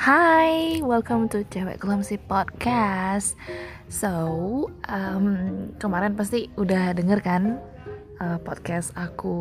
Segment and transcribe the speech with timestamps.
[0.00, 3.36] Hai, welcome to Cewek Clumsy Podcast.
[3.92, 7.60] So, um, kemarin pasti udah denger kan
[8.16, 9.36] uh, podcast aku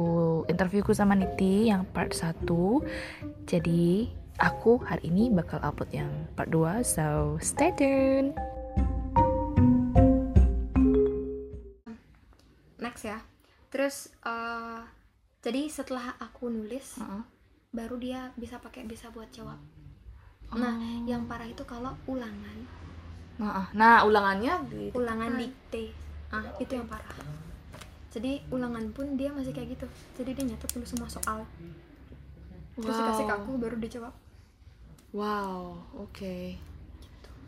[0.51, 2.43] interviewku sama Niti yang part 1.
[3.47, 6.83] Jadi, aku hari ini bakal upload yang part 2.
[6.83, 8.35] So, stay tuned.
[12.79, 13.23] next ya
[13.71, 14.83] terus uh,
[15.39, 17.23] jadi setelah aku nulis Uh-uh.
[17.71, 19.78] baru dia bisa pakai bisa buat jawab
[20.51, 21.05] nah Oh.
[21.05, 22.57] yang parah itu kalau ulangan
[23.39, 25.95] Nah, nah, ulangannya di ulangan dikte
[26.29, 27.15] ah itu yang parah
[28.09, 29.85] jadi ulangan pun dia masih kayak gitu
[30.17, 31.45] jadi dia nyatet dulu semua soal
[32.75, 33.39] terus dikasih ke Wow.
[33.39, 34.13] aku baru dia jawab
[35.09, 36.53] Wow, oke.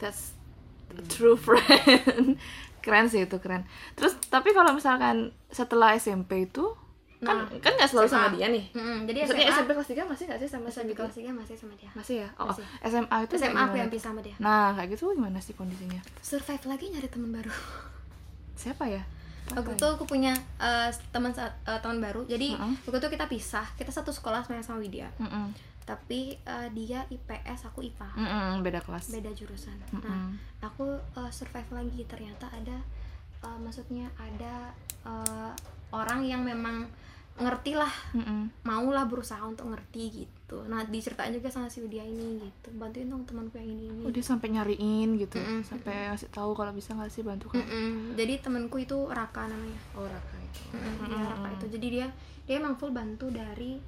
[0.02, 0.34] That's
[0.90, 2.42] a true friend.
[2.82, 3.70] keren sih itu keren.
[3.94, 6.74] Terus tapi kalau misalkan setelah SMP itu
[7.22, 8.34] kan Nah, kan nggak selalu sama SMA.
[8.34, 8.66] dia nih.
[8.72, 11.56] Mm-mm, jadi Maksudnya SMA SMP kelas 3 masih nggak sih sama SMP kelas 3 masih
[11.56, 12.30] sama dia Masih ya?
[12.36, 12.66] Oh, Masih.
[12.84, 16.02] SMA itu SMA aku yang pisah sama dia Nah, kayak gitu gimana sih kondisinya?
[16.20, 17.54] survive lagi nyari teman baru
[18.56, 19.04] Siapa ya?
[19.52, 22.74] waktu itu aku punya uh, teman uh, teman baru jadi Mm-mm.
[22.84, 25.10] waktu itu kita pisah kita satu sekolah sebenarnya sama Widya ya?
[25.20, 25.52] Mm-mm.
[25.84, 29.12] tapi uh, dia IPS aku IPA Mm-mm, beda kelas.
[29.12, 30.40] beda jurusan nah Mm-mm.
[30.58, 32.80] aku uh, survive lagi ternyata ada
[33.42, 34.72] uh, maksudnya ada
[35.04, 35.52] uh,
[35.92, 36.88] orang yang memang
[37.32, 38.52] ngerti lah Mm-mm.
[38.62, 43.24] maulah berusaha untuk ngerti gitu nah diceritain juga sama si Widya ini gitu bantuin dong
[43.24, 45.40] temanku yang ini ini Oh, dia sampai nyariin gitu.
[45.40, 45.64] Mm-mm.
[45.64, 47.64] Sampai ngasih tahu kalau bisa nggak sih bantu kamu.
[47.64, 47.94] Mm-mm.
[48.20, 50.62] jadi temanku itu Raka namanya Oh, Raka itu.
[50.76, 52.08] Mm-mm, dia Raka itu jadi dia
[52.46, 53.80] dia emang full bantu dari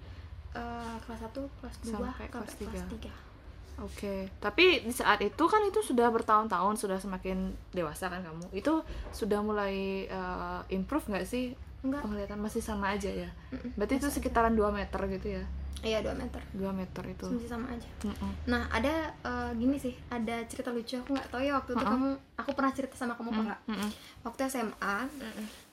[0.56, 3.09] uh, kelas 1, kelas 2 Sampai sampai kelas kelas tiga.
[3.12, 3.34] 3
[3.81, 8.46] Oke, tapi di saat itu kan itu sudah bertahun-tahun, sudah semakin dewasa kan kamu.
[8.54, 11.58] Itu sudah mulai uh, improve nggak sih?
[11.84, 13.30] Enggak Penglihatan masih sama aja ya.
[13.50, 15.44] Mm-mm, Berarti itu sekitaran 2 meter gitu ya.
[15.81, 17.28] iya 2 meter 2 meter itu.
[17.28, 18.31] masih sama aja Mm-mm.
[18.45, 21.91] Nah, ada eh, gini sih, ada cerita lucu aku nggak tahu ya waktu itu Uh-uh.
[21.91, 23.59] kamu aku pernah cerita sama kamu apa enggak?
[23.68, 23.90] Mm-mm.
[24.22, 24.96] Waktu SMA,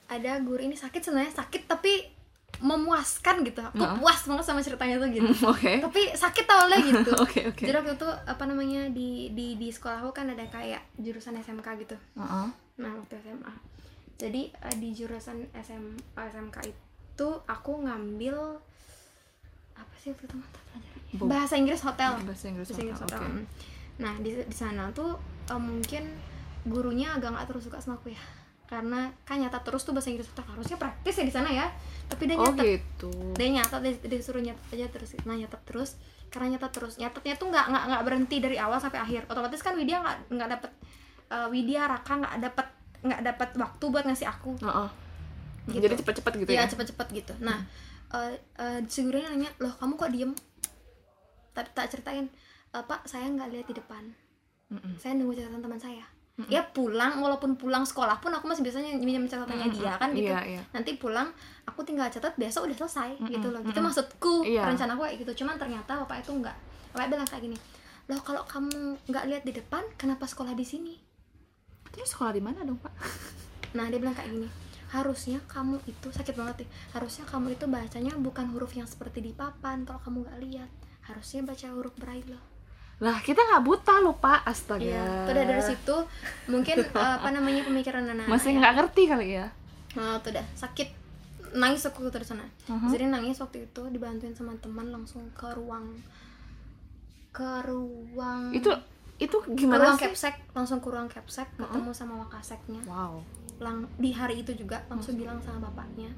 [0.09, 2.11] ada guru ini sakit sebenarnya sakit tapi
[2.61, 3.63] memuaskan gitu.
[3.63, 3.97] Aku Uh-uh.
[3.97, 5.31] puas banget sama ceritanya tuh gitu.
[5.47, 5.79] Oke.
[5.81, 7.11] tapi sakit awalnya gitu.
[7.25, 7.63] Oke, oke.
[7.63, 11.65] Jadi waktu itu apa namanya di di di sekolah aku kan ada kayak jurusan SMK
[11.81, 11.97] gitu.
[12.15, 12.51] Uh-uh.
[12.77, 13.53] Nah, waktu SMA.
[14.21, 18.37] Jadi eh, di jurusan SM, SMK itu aku ngambil
[19.73, 21.17] apa sih waktu itu mata pelajarannya?
[21.25, 22.69] Bahasa Inggris hotel Bahasa Inggris.
[22.69, 23.07] bahasa Inggris Oke.
[23.09, 23.23] hotel.
[23.25, 23.45] Mm.
[24.01, 25.17] Nah di di sana tuh
[25.49, 26.05] eh, mungkin
[26.61, 28.21] gurunya agak nggak terus suka sama aku ya,
[28.69, 31.73] karena kan nyata terus tuh bahasa Inggris hotel harusnya praktis ya di sana ya,
[32.05, 33.09] tapi dia Oh nyatet, gitu.
[33.33, 35.97] dia nyatet dia, nyatet aja terus, nah nyatet terus,
[36.29, 39.73] karena nyatet terus, nyatetnya tuh nggak nggak nggak berhenti dari awal sampai akhir, otomatis kan
[39.73, 40.71] Widya nggak nggak dapet
[41.33, 42.67] eh, Widya Raka nggak dapet
[43.01, 44.89] nggak dapet waktu buat ngasih aku, Uh-uh.
[45.67, 45.81] Gitu.
[45.81, 46.69] Jadi cepet-cepet gitu Iya ya.
[46.69, 47.33] cepet-cepet gitu.
[47.41, 47.63] Nah,
[48.11, 50.33] eh eh, si gurunya nanya, loh kamu kok diem?
[51.51, 52.27] Tapi tak ceritain,
[52.71, 54.05] "Eh, Pak saya nggak lihat di depan.
[54.71, 54.95] Mm-mm.
[54.97, 56.07] Saya nunggu catatan teman saya.
[56.49, 60.33] Ya pulang, walaupun pulang sekolah pun aku masih biasanya minjem catatannya dia kan gitu.
[60.33, 60.63] Iya, iya.
[60.73, 61.29] Nanti pulang,
[61.69, 63.61] aku tinggal catat besok udah selesai gitu loh.
[63.61, 63.85] Gitu mm-mm.
[63.85, 64.65] maksudku, Iya.
[64.65, 65.45] rencana aku kayak gitu.
[65.45, 66.57] Cuman ternyata bapak itu nggak.
[66.97, 67.59] Bapak bilang kayak gini,
[68.09, 68.73] loh kalau kamu
[69.05, 70.95] nggak lihat di depan, kenapa sekolah di sini?
[71.91, 72.95] Terus sekolah di mana dong, Pak?
[73.71, 74.51] Nah dia bilang kayak gini
[74.89, 79.31] Harusnya kamu itu sakit banget nih Harusnya kamu itu bacanya bukan huruf yang seperti di
[79.31, 80.71] papan Kalau kamu nggak lihat
[81.03, 82.35] Harusnya baca huruf braille
[82.99, 84.43] Lah, kita nggak buta loh, Pak.
[84.43, 84.83] Astaga.
[84.83, 85.97] Iya Tuh udah dari situ
[86.49, 89.47] Mungkin eh, apa namanya pemikiran anak Masih nggak ngerti kali ya.
[89.95, 90.89] Nah tuh udah sakit
[91.55, 92.91] Nangis aku terus sana Mhm.
[92.91, 95.95] Jadi nangis waktu itu Dibantuin sama teman langsung ke ruang
[97.31, 98.75] Ke ruang Itu
[99.21, 100.05] itu ke gimana ruang sih?
[100.07, 103.21] capsek Langsung ke ruang capsek Ketemu sama wakaseknya Wow.
[103.59, 106.09] lang di hari itu juga langsung bilang sama bapaknya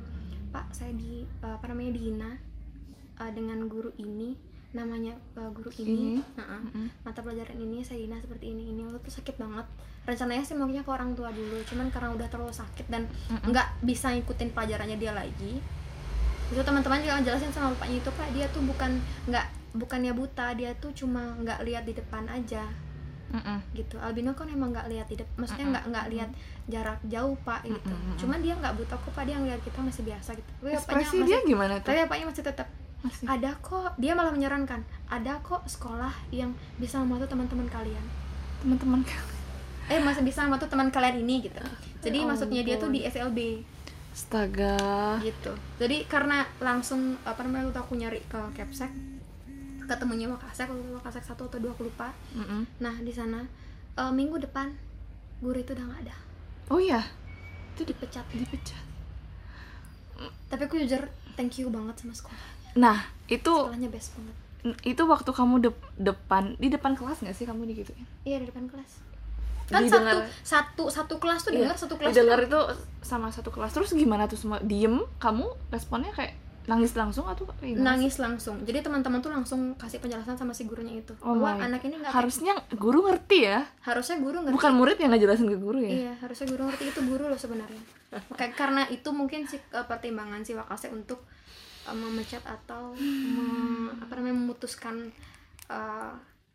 [0.49, 2.31] pak saya di eh, apa namanya dihina
[3.17, 4.39] eh, dengan guru ini
[4.71, 6.39] namanya eh, guru ini, Ini.
[6.39, 6.87] Nah, Mm-mm.
[7.03, 9.67] mata pelajaran ini saya dihina seperti ini ini waktu itu sakit banget
[10.03, 13.11] rencananya sih maunya ke orang tua dulu cuman karena udah terlalu sakit dan
[13.43, 15.59] nggak bisa ngikutin pelajarannya dia lagi
[16.49, 18.91] itu teman-teman juga jelasin sama bapaknya itu pak dia tuh bukan
[19.27, 22.61] nggak bukannya buta dia tuh cuma nggak lihat di depan aja
[23.33, 23.59] Mm-mm.
[23.73, 26.31] gitu albino kan emang nggak lihat depan maksudnya nggak nggak lihat
[26.69, 28.17] jarak jauh pak gitu Mm-mm.
[28.21, 31.25] cuman dia nggak buta kok pak dia ngeliat kita masih biasa gitu tapi Ekspresi masih
[31.25, 31.89] dia gimana tuh?
[31.89, 32.69] tapi bapaknya masih tetap
[33.03, 33.25] Masih.
[33.27, 34.81] ada kok dia malah menyarankan
[35.11, 38.05] ada kok sekolah yang bisa membantu teman-teman kalian
[38.63, 39.01] Teman-teman
[39.91, 41.59] eh masih bisa membantu teman kalian ini gitu
[42.05, 43.39] jadi Ya maksudnya dia tuh di SLB
[44.13, 45.17] Astaga.
[45.25, 48.93] gitu jadi karena langsung apa namanya aku nyari ke Capsek
[49.93, 50.35] ketemunya itu
[50.93, 52.09] Wakasek satu atau dua aku lupa.
[52.33, 52.65] Mm-mm.
[52.79, 53.45] nah di sana
[53.93, 54.73] eh, minggu depan
[55.39, 56.17] guru itu udah nggak ada.
[56.69, 57.03] Oh iya,
[57.73, 58.25] itu dipecat.
[58.29, 58.85] Dipecat.
[60.47, 61.03] tapi aku jujur
[61.35, 62.47] thank you banget sama sekolah.
[62.75, 64.37] Nah, itu sekolahnya best banget.
[64.87, 68.07] Itu waktu kamu dep- depan di depan kelas nggak sih kamu digituin?
[68.23, 69.03] Iya di depan kelas.
[69.67, 72.61] Kan Didengar- satu satu satu kelas tuh Iya, dengar satu kelas didengar itu
[73.01, 73.73] sama satu kelas.
[73.73, 74.63] Terus gimana tuh semua?
[74.63, 75.03] Diem?
[75.19, 78.63] Kamu responnya kayak nangis langsung atau kayak nangis langsung.
[78.63, 81.11] Jadi teman-teman tuh langsung kasih penjelasan sama si gurunya itu.
[81.19, 81.67] Oh bahwa my.
[81.67, 83.67] anak ini nggak harusnya guru ngerti ya?
[83.83, 84.55] Harusnya guru ngerti.
[84.55, 85.91] Bukan murid yang ngejelasin ke guru ya?
[85.91, 87.83] Iya, harusnya guru ngerti itu guru loh sebenarnya.
[88.39, 91.27] Kayak karena itu mungkin si eh, pertimbangan si Wakase untuk
[91.85, 95.11] eh, memecat atau me- apa namanya memutuskan
[95.67, 96.13] eh,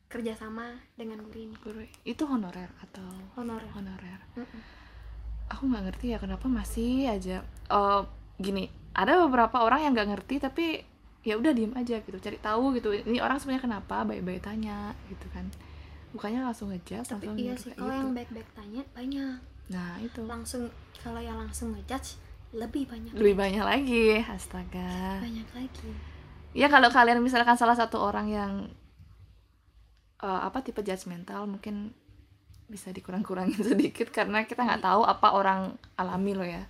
[0.07, 1.56] kerjasama dengan guru ini.
[1.59, 1.83] Guru.
[2.07, 3.04] Itu honorer atau
[3.36, 3.68] honorer.
[3.75, 4.19] honorer?
[4.39, 4.62] Mm-mm.
[5.48, 7.39] aku nggak ngerti ya kenapa masih aja
[7.71, 8.01] eh,
[8.38, 10.66] gini ada beberapa orang yang nggak ngerti tapi
[11.22, 15.28] ya udah diem aja gitu cari tahu gitu ini orang sebenarnya kenapa baik-baik tanya gitu
[15.30, 15.45] kan
[16.10, 18.00] bukannya langsung ngejudge Tapi langsung iya sih, kalau gitu.
[18.00, 19.38] yang baik-baik tanya banyak.
[19.68, 20.63] nah itu Langsung
[20.98, 22.16] kalau yang langsung ngejudge
[22.56, 23.12] lebih banyak.
[23.12, 25.90] lebih banyak lagi astaga Banyak lagi.
[26.56, 28.51] ya kalau kalian misalkan salah satu orang yang
[30.19, 31.92] eh, apa tipe judgmental mungkin
[32.68, 35.62] bisa dikurang-kurangin sedikit karena kita nggak tahu apa orang
[35.95, 36.63] alami loh ya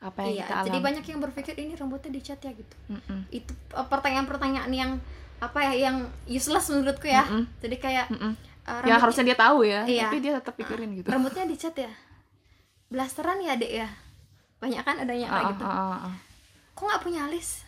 [0.00, 2.76] apa yang Iya, kita alami jadi banyak yang berpikir ini rambutnya dicat ya gitu.
[2.88, 3.20] Mm-mm.
[3.30, 4.96] Itu eh, pertanyaan-pertanyaan yang
[5.38, 7.20] apa ya yang useless menurutku ya.
[7.22, 7.44] Mm-mm.
[7.58, 8.32] Jadi kayak Mm-mm.
[8.32, 8.36] eh,
[8.66, 10.02] yang rambut- harusnya dia tahu ya Iya.
[10.06, 11.92] tapi dia tetap pikirin gitu rambutnya dicat ya
[12.86, 13.88] blasteran ya dek ya
[14.58, 16.14] banyak kan adanya kayak Ah, gitu ah, ah, ah.
[16.70, 17.64] kok nggak punya alis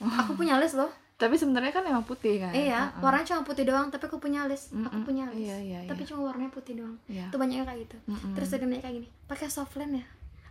[0.20, 3.00] aku punya alis loh tapi sebenarnya kan emang putih kan iya Ah, ah.
[3.00, 5.04] warnanya cuma putih doang tapi aku punya alis aku Mm-mm.
[5.04, 6.08] punya alis Iya, iya, tapi iya.
[6.08, 7.24] cuma warnanya putih doang Iya.
[7.24, 8.32] itu banyaknya kayak gitu Mm-mm.
[8.34, 10.04] terus ada banyak kayak gini pakai softland ya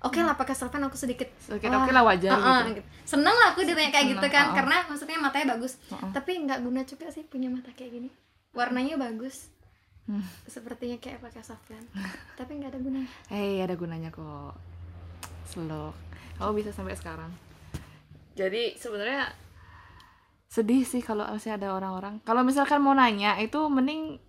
[0.03, 2.83] oke lah pakai softland aku sedikit Sedikit wah, oke lah, wajar ah, ah, gitu.
[2.83, 2.89] gitu.
[3.07, 4.55] seneng lah aku ditanya kayak gitu Seneng, kan ah, ah.
[4.55, 6.11] karena maksudnya matanya bagus Ah, ah.
[6.11, 8.09] tapi nggak guna juga sih punya mata kayak gini
[8.51, 9.49] warnanya bagus
[10.03, 10.19] Hmm.
[10.51, 11.87] sepertinya kayak pakai softland
[12.35, 14.51] tapi nggak ada gunanya Hei, ada gunanya kok.
[15.47, 15.95] Slow.
[16.35, 17.31] Kamu bisa sampai sekarang.
[18.35, 19.31] Jadi sebenarnya
[20.51, 22.19] sedih sih kalau masih ada orang-orang.
[22.27, 24.19] Kalau misalkan mau nanya itu mending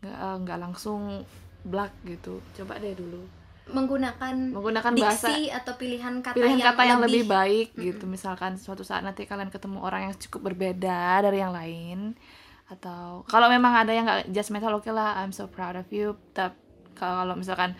[0.00, 1.20] nggak eh, nggak langsung
[1.68, 2.40] black gitu.
[2.56, 7.24] Coba deh dulu menggunakan menggunakan bahasa diksi atau pilihan kata pilihan yang kata yang lebih
[7.24, 8.04] baik gitu.
[8.04, 12.12] Misalkan suatu saat nanti kalian ketemu orang yang cukup berbeda dari yang lain
[12.68, 16.16] atau kalau memang ada yang nggak judgmental oke lah I'm so proud of you.
[16.36, 16.64] Tapi
[16.94, 17.74] kalau misalkan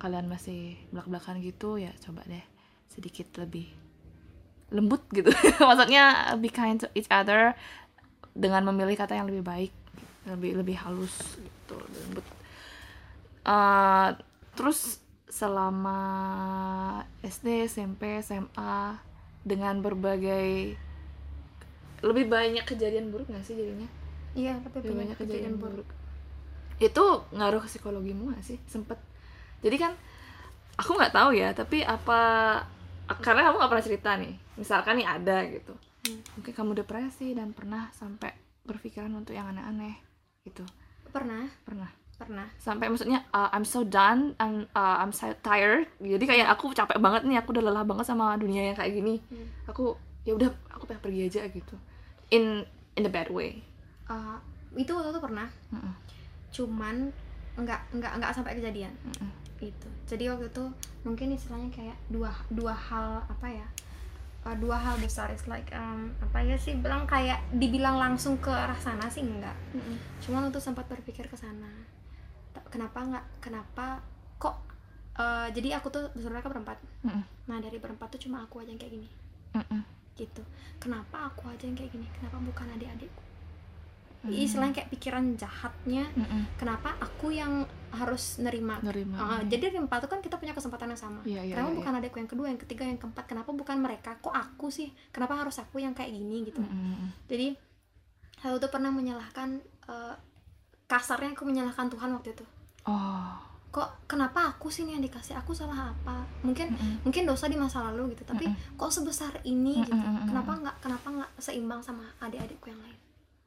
[0.00, 2.44] kalian masih belak-belakan gitu ya coba deh
[2.88, 3.68] sedikit lebih
[4.70, 5.28] lembut gitu.
[5.68, 7.54] Maksudnya be kind to each other
[8.32, 9.72] dengan memilih kata yang lebih baik,
[10.30, 12.26] lebih lebih halus gitu, lembut.
[13.42, 14.08] Eh,
[14.54, 15.98] terus selama
[17.22, 18.98] SD, SMP, SMA
[19.46, 20.76] dengan berbagai
[22.00, 23.88] lebih banyak kejadian buruk nggak sih jadinya?
[24.32, 25.88] iya tapi Lebih banyak kejadian buruk
[26.80, 28.58] Itu ngaruh ke psikologimu nggak sih?
[28.64, 28.96] Sempet.
[29.60, 29.92] Jadi kan
[30.80, 32.20] aku nggak tahu ya, tapi apa
[33.20, 34.34] karena kamu nggak pernah cerita nih.
[34.56, 35.74] Misalkan nih ada gitu.
[36.08, 36.20] Hmm.
[36.40, 38.32] Mungkin kamu depresi dan pernah sampai
[38.64, 40.00] berpikiran untuk yang aneh-aneh
[40.48, 40.64] gitu.
[41.12, 41.99] pernah Pernah.
[42.20, 42.46] Pernah.
[42.60, 45.88] Sampai maksudnya uh, I'm so done I'm uh, I'm so tired.
[45.96, 49.16] Jadi kayak aku capek banget nih aku udah lelah banget sama dunia yang kayak gini.
[49.32, 49.48] Hmm.
[49.64, 49.96] aku
[50.28, 51.74] ya udah aku pengen pergi aja gitu.
[52.28, 52.68] In
[53.00, 53.64] in the bad way.
[54.12, 54.36] Eh,
[54.76, 55.48] itu waktu itu pernah.
[55.72, 55.94] Mm-mm.
[56.50, 57.14] cuman
[57.54, 58.90] nggak nggak nggak sampai kejadian.
[59.06, 59.30] Mm-mm.
[59.60, 60.64] itu jadi waktu itu
[61.04, 63.68] mungkin istilahnya kayak dua dua hal apa ya
[64.48, 65.30] eh, dua hal besar.
[65.30, 69.54] Is like um, apa ya sih bilang kayak dibilang langsung ke arah sana sih enggak
[70.26, 71.70] cuman untuk sempat berpikir ke sana
[72.68, 74.02] kenapa nggak kenapa
[74.36, 74.56] kok
[75.16, 77.22] eh, jadi aku tuh bersaudara kan berempat Mm-mm.
[77.46, 79.08] nah dari berempat tuh cuma aku aja yang kayak gini
[79.54, 79.80] Mm-mm.
[80.14, 80.42] gitu
[80.76, 83.22] kenapa aku aja yang kayak gini kenapa bukan adik-adikku
[84.20, 84.36] Hmm.
[84.36, 86.44] istilahnya kayak pikiran jahatnya Mm-mm.
[86.60, 90.92] kenapa aku yang harus nerima nerima Uh, jadi dari empat itu kan kita punya kesempatan
[90.92, 91.20] yang sama.
[91.24, 93.24] Iya, iya, kenapa iya, bukan adikku yang kedua, yang ketiga, yang keempat?
[93.24, 94.20] Kenapa bukan mereka?
[94.20, 94.92] Kok aku sih?
[95.08, 96.60] Kenapa harus aku yang kayak gini gitu?
[96.60, 97.16] Mm-mm.
[97.32, 97.56] Jadi
[98.44, 99.56] aku tuh pernah menyalahkan
[99.88, 100.12] uh,
[100.90, 102.44] kasarnya aku menyalahkan Tuhan waktu itu.
[102.90, 103.38] oh
[103.70, 105.38] Kok kenapa aku sih nih yang dikasih?
[105.38, 106.26] Aku salah apa?
[106.42, 107.06] Mungkin Mm-mm.
[107.06, 108.26] mungkin dosa di masa lalu gitu.
[108.26, 109.94] Tapi kok sebesar ini gitu?
[109.94, 110.26] Mm-mm.
[110.26, 112.98] Kenapa nggak kenapa nggak seimbang sama adik-adikku yang lain?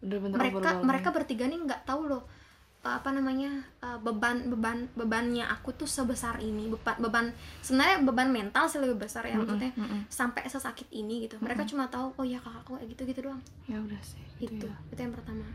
[0.04, 0.88] bener-bener mereka overwhelming.
[0.92, 2.24] mereka bertiga nih nggak tahu loh
[2.84, 7.26] uh, apa namanya uh, beban beban bebannya aku tuh sebesar ini beban beban
[7.64, 9.48] sebenarnya beban mental sih lebih besar ya Mm-mm.
[9.48, 10.00] maksudnya Mm-mm.
[10.12, 13.80] sampai sesakit ini gitu mereka cuma tahu oh ya kakakku kayak gitu gitu doang ya
[13.80, 14.76] udah sih itu ya.
[14.92, 15.48] itu yang pertama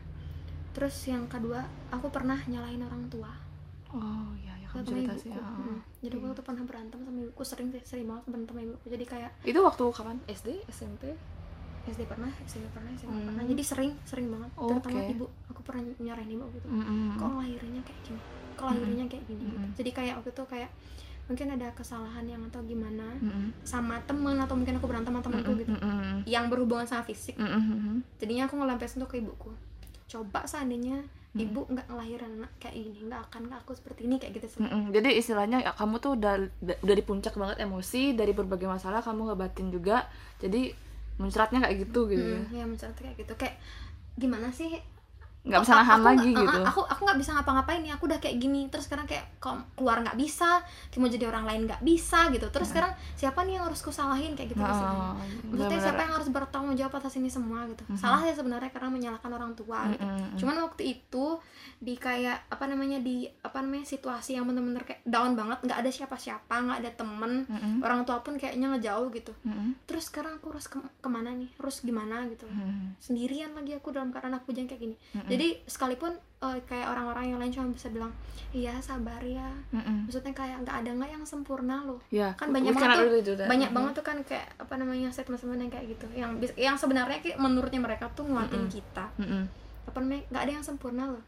[0.71, 3.33] terus yang kedua aku pernah nyalain orang tua
[3.91, 5.57] oh ya ya kamu cerita sih ah.
[5.59, 5.81] Mm.
[6.01, 9.05] jadi aku tuh pernah berantem sama ibuku sering sih sering banget berantem sama ibuku jadi
[9.05, 11.03] kayak itu waktu kapan SD SMP
[11.89, 13.27] SD pernah SMP pernah SMP Hmm.
[13.33, 14.69] pernah jadi sering sering banget Oke.
[14.77, 17.17] terutama ibu aku pernah nyarahin ibu gitu Mm-mm.
[17.17, 18.21] kok ngelahirinnya kayak gini
[18.55, 19.57] kok lahirinnya kayak gini gitu.
[19.57, 19.73] Mm-mm.
[19.73, 20.71] jadi kayak waktu itu kayak
[21.29, 23.53] mungkin ada kesalahan yang atau gimana Mm-mm.
[23.61, 26.25] sama temen atau mungkin aku berantem sama temanku gitu Mm-mm.
[26.25, 28.05] yang berhubungan sama fisik Mm-mm.
[28.21, 29.49] jadinya aku ngelampiasin tuh ke ibuku
[30.09, 31.45] coba seandainya Hmm.
[31.45, 34.59] ibu nggak ngelahirin anak kayak ini nggak akan nggak aku seperti ini kayak gitu sih
[34.65, 34.97] Mm-mm.
[34.97, 36.35] Jadi istilahnya ya, kamu tuh udah
[36.65, 40.09] udah di puncak banget emosi dari berbagai masalah kamu ngebatin juga.
[40.41, 40.73] Jadi
[41.21, 42.41] muncratnya kayak gitu gitu ya.
[42.41, 43.61] Hmm, ya mencerita kayak gitu kayak
[44.17, 44.81] gimana sih
[45.49, 46.61] Nggak bisa Aku- nahan aku lagi nggak- gitu.
[46.63, 47.93] aku aku nggak bisa ngapa-ngapain nih.
[47.93, 48.61] Aku udah kayak gini.
[48.69, 50.61] Terus sekarang kayak kok keluar nggak bisa?
[50.95, 52.47] Mau jadi orang lain nggak bisa gitu.
[52.49, 54.35] Terus sekarang siapa nih yang harus kusalahin?
[54.35, 55.03] Kayak gitu Oh, maksudnya
[55.49, 55.81] benar-benar.
[55.81, 57.83] siapa yang harus bertanggung jawab atas ini semua gitu?
[57.95, 60.05] Salah ya sebenarnya karena menyalahkan orang tua gitu.
[60.05, 60.37] Mm-mm.
[60.37, 61.39] cuman waktu itu
[61.79, 65.63] di kayak apa namanya di apa namanya situasi yang bener-bener kayak down banget.
[65.63, 67.33] Nggak ada siapa-siapa nggak ada temen.
[67.45, 67.81] Mm-mm.
[67.81, 69.33] orang tua pun kayaknya ngejauh gitu.
[69.43, 69.79] Mm-mm.
[69.85, 71.49] terus sekarang aku harus ke- ke mana nih?
[71.57, 72.45] Harus gimana gitu?
[72.45, 72.99] Mm-mm.
[72.99, 74.97] sendirian lagi aku dalam keadaan aku jangan kayak gini.
[75.29, 78.13] Jadi sekalipun eh, kayak orang-orang yang lain cuma bisa bilang
[78.49, 79.53] iya sabar ya.
[79.75, 80.09] Mm-mm.
[80.09, 82.01] maksudnya kayak nggak ada nggak yang sempurna loh.
[82.09, 83.45] Ya, kan banyak banget tuh really do that.
[83.45, 86.07] banyak banget tuh kan kayak apa namanya statement-statement yang kayak gitu.
[86.17, 89.13] Yang yang sebenarnya kayak menurutnya mereka tuh nguatin kita.
[89.21, 89.45] Mm-mm.
[89.89, 91.25] apa namanya nggak ada yang sempurna loh.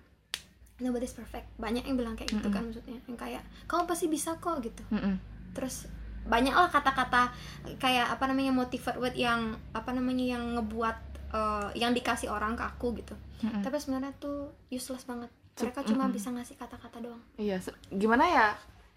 [0.80, 1.44] Nobody's perfect.
[1.60, 2.96] Banyak yang bilang kayak gitu kan maksudnya.
[3.04, 4.82] Yang kayak kamu pasti bisa kok gitu.
[4.88, 5.16] Mm-mm.
[5.50, 5.90] terus
[6.20, 7.32] banyak lah kata-kata
[7.80, 12.64] kayak apa namanya motivate word yang apa namanya yang ngebuat eh, yang dikasih orang ke
[12.64, 13.62] aku gitu Mm-mm.
[13.62, 17.60] tapi sebenarnya tuh useless banget mereka cuma bisa ngasih kata-kata doang Iya,
[17.92, 18.46] gimana ya?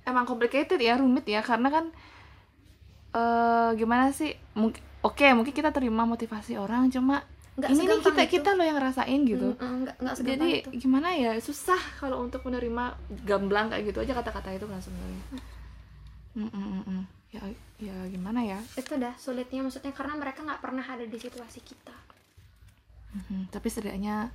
[0.04, 1.86] Emang complicated ya, rumit ya, karena kan
[3.14, 4.34] eh gimana sih?
[4.58, 7.22] Mungkin oke, mungkin kita terima motivasi orang, cuma
[7.54, 8.32] Nggak ini nih kita itu.
[8.42, 9.54] kita loh yang ngerasain gitu.
[9.54, 11.32] Mm, mm, nggak nggak Jadi itu gimana ya?
[11.38, 15.24] Susah kalau untuk menerima gamblang kayak gitu aja kata-kata itu kan sebenarnya.
[16.34, 17.04] Mm, mm, mm, mm.
[17.34, 17.42] Ya
[17.82, 18.58] ya gimana ya?
[18.78, 21.94] itu dah sulitnya maksudnya karena mereka nggak pernah ada di situasi kita
[23.14, 24.34] Mhm, Tapi setidaknya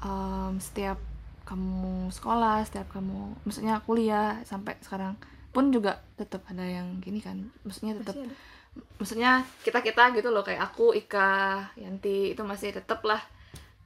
[0.00, 0.98] em, setiap
[1.44, 5.16] kamu sekolah, setiap kamu maksudnya kuliah sampai sekarang
[5.50, 7.36] pun juga tetap ada yang gini kan.
[7.66, 8.14] Maksudnya tetap
[9.02, 13.18] maksudnya kita kita gitu loh kayak aku Ika Yanti itu masih tetap lah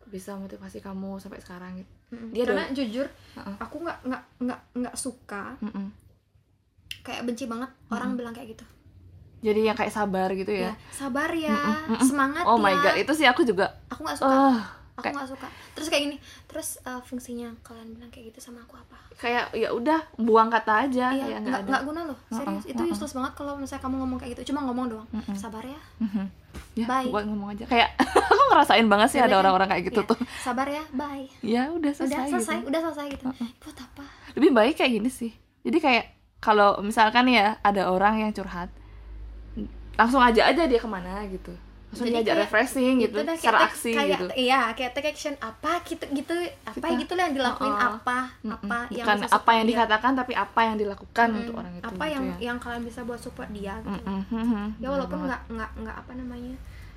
[0.05, 2.31] bisa motivasi kamu sampai sekarang gitu Mm-mm.
[2.31, 3.57] Dia karena jujur Heeh.
[3.59, 5.89] aku nggak nggak nggak nggak suka Mm-mm.
[7.03, 8.65] kayak benci banget orang bilang kayak gitu
[9.45, 10.73] jadi yang kayak sabar gitu ya?
[10.73, 11.53] Ya, sabar ya
[12.01, 12.65] semangat oh ya.
[12.65, 14.33] My god itu sih aku juga aku nggak suka.
[14.33, 14.57] Oh
[14.95, 15.47] aku kayak nggak suka.
[15.75, 16.17] Terus kayak gini
[16.49, 18.97] terus eh, fungsinya kalian bilang kayak gitu sama aku apa?
[19.15, 21.13] Kayak ya udah buang kata aja.
[21.13, 22.65] Iya kayak nggak nggak guna loh serius.
[22.65, 24.55] Itu useless banget kalau misalnya kamu ngomong kayak gitu.
[24.55, 25.09] Cuma ngomong doang.
[25.37, 25.81] Sabar ya.
[26.01, 26.27] Mhm.
[26.79, 27.11] ya Bye.
[27.11, 27.65] buat ngomong aja.
[27.67, 27.99] Kayak
[28.31, 30.11] aku ngerasain banget sih Iya ada orang-orang kayak gitu Iya.
[30.15, 30.19] tuh.
[30.41, 31.27] Sabar ya bye.
[31.43, 32.69] Ya udah selesai, udah selesai gitu.
[32.71, 33.25] udah selesai gitu.
[33.61, 34.05] Buat apa?
[34.39, 35.33] Lebih baik kayak gini sih.
[35.67, 36.05] Jadi kayak
[36.39, 38.71] kalau misalkan ya ada orang yang curhat
[39.95, 41.55] langsung aja aja dia ke mana gitu
[41.91, 45.35] langsung Jadi diajak kayak refreshing gitu, secara kayak aksi kayak, gitu iya kayak take action
[45.39, 46.35] apa gitu gitu
[46.67, 47.79] apa Kita- gitu lah yang dilakuin oh.
[47.79, 49.73] apa apa yang bukan apa yang dia.
[49.79, 52.37] dikatakan tapi apa yang dilakukan Mm, untuk orang itu apa gitu yang ya.
[52.51, 53.95] yang kalian bisa buat support dia gitu.
[53.95, 54.67] Mm-mm, mm-mm.
[54.83, 56.55] ya walaupun nggak nggak nggak apa namanya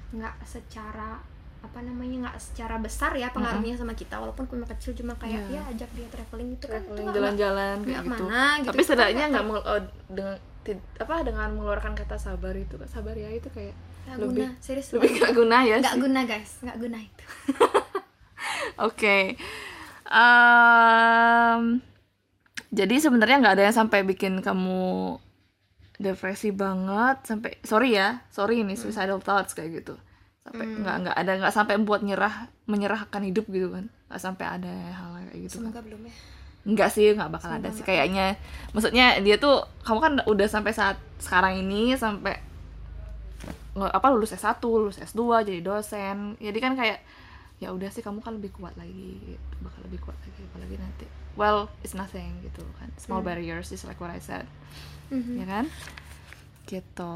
[0.10, 1.22] nggak secara
[1.60, 5.58] apa namanya nggak secara besar ya pengaruhnya sama kita walaupun cuma kecil cuma kayak Iya.
[5.58, 8.14] ya ajak dia traveling itu kan Traveling, nggak- jalan-jalan kayak nggak gitu.
[8.14, 8.66] ke mana gitu.
[8.66, 12.76] tapi kan setidaknya nggak- nggak mengel- oh, dengan tid- apa dengan mengeluarkan kata sabar itu
[12.86, 13.74] sabar ya itu kayak
[14.06, 17.24] nggak lebih guna serius lebih gak guna ya nggak guna guys nggak guna itu.
[18.80, 19.18] Oke.
[20.08, 21.62] Em,
[22.70, 25.18] jadi sebenarnya nggak ada yang sampai bikin kamu
[25.98, 29.98] depresi banget sampai sorry ya sorry ini suicidal thoughts kayak gitu
[30.48, 34.74] sampai nggak nggak ada nggak sampai buat nyerah menyerahkan hidup gitu kan nggak sampai ada
[34.96, 36.16] hal kayak gitu kan semoga belum ya
[36.68, 38.36] Enggak sih, nggak bakal ada sih kayaknya.
[38.76, 42.36] Maksudnya dia tuh kamu kan udah sampai saat sekarang ini sampai
[43.80, 46.36] apa lulus S1, lulus S2 jadi dosen.
[46.36, 47.00] Jadi kan kayak
[47.64, 49.56] ya udah sih kamu kan lebih kuat lagi, gitu.
[49.64, 51.06] bakal lebih kuat lagi apalagi nanti.
[51.40, 52.92] Well, it's nothing gitu kan.
[53.00, 54.44] Small barriers is like what I said.
[55.08, 55.40] Mhm.
[55.40, 55.66] Ya kan?
[56.68, 57.14] Gitu.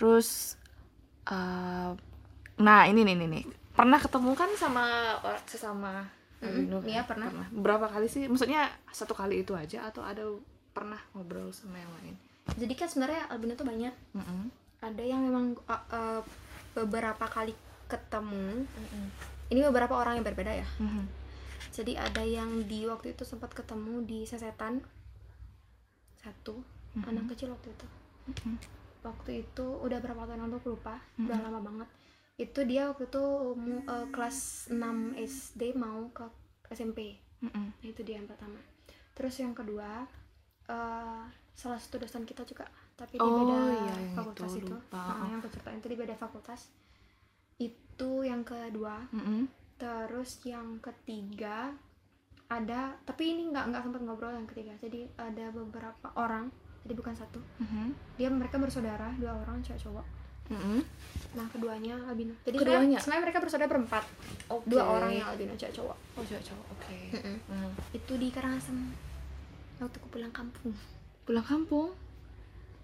[0.00, 0.56] Terus
[1.28, 1.90] eh,
[2.60, 3.44] nah, ini nih nih nih.
[3.72, 4.84] Pernah ketemu kan sama
[5.44, 6.04] sesama
[6.40, 7.16] albino iya, kan?
[7.16, 7.28] pernah.
[7.50, 8.28] Berapa kali sih?
[8.28, 10.24] Maksudnya satu kali itu aja atau ada
[10.70, 12.14] pernah ngobrol sama yang lain?
[12.50, 14.50] jadi kan sebenarnya albino tuh banyak Mm-mm.
[14.82, 16.20] ada yang memang uh, uh,
[16.74, 17.54] beberapa kali
[17.86, 18.66] ketemu
[19.50, 21.04] ini beberapa orang yang berbeda ya Mhm.
[21.70, 24.82] jadi ada yang di waktu itu sempat ketemu di sesetan
[26.18, 26.58] satu
[27.06, 27.86] anak kecil waktu itu
[29.00, 31.88] waktu itu udah berapa tahun lalu aku lupa udah lama banget
[32.40, 36.24] itu dia waktu itu mu- eh, kelas 6 SD mau ke
[36.70, 37.66] SMP Mm-mm.
[37.70, 38.56] Nah, itu dia yang pertama
[39.12, 40.08] terus yang kedua
[40.66, 44.76] eh, salah satu dosen kita juga tapi di Oh, beda iya, fakultas itu, itu.
[44.90, 46.68] Nah, yang aku ceritain itu di beda fakultas
[47.58, 49.44] itu yang kedua Mm-mm.
[49.76, 51.72] terus yang ketiga
[52.46, 56.48] ada tapi ini nggak nggak sempat ngobrol yang ketiga jadi ada beberapa orang
[56.80, 57.92] jadi bukan satu Mhm.
[58.16, 60.06] dia mereka bersaudara dua orang cewek cowok
[60.50, 60.80] Mhm.
[61.30, 62.98] nah keduanya albino jadi Keduanya?
[62.98, 64.04] sebenarnya sebenarnya mereka bersaudara berempat
[64.48, 64.66] Oke.
[64.66, 66.66] dua orang yang albino cewek cowok Oh, cewek cowok.
[66.72, 66.98] Oke.
[67.12, 67.36] Mm-mm.
[67.46, 67.70] Hmm.
[67.92, 68.76] itu di Karangasem
[69.78, 70.74] waktu aku pulang kampung
[71.22, 71.94] Pulang kampung.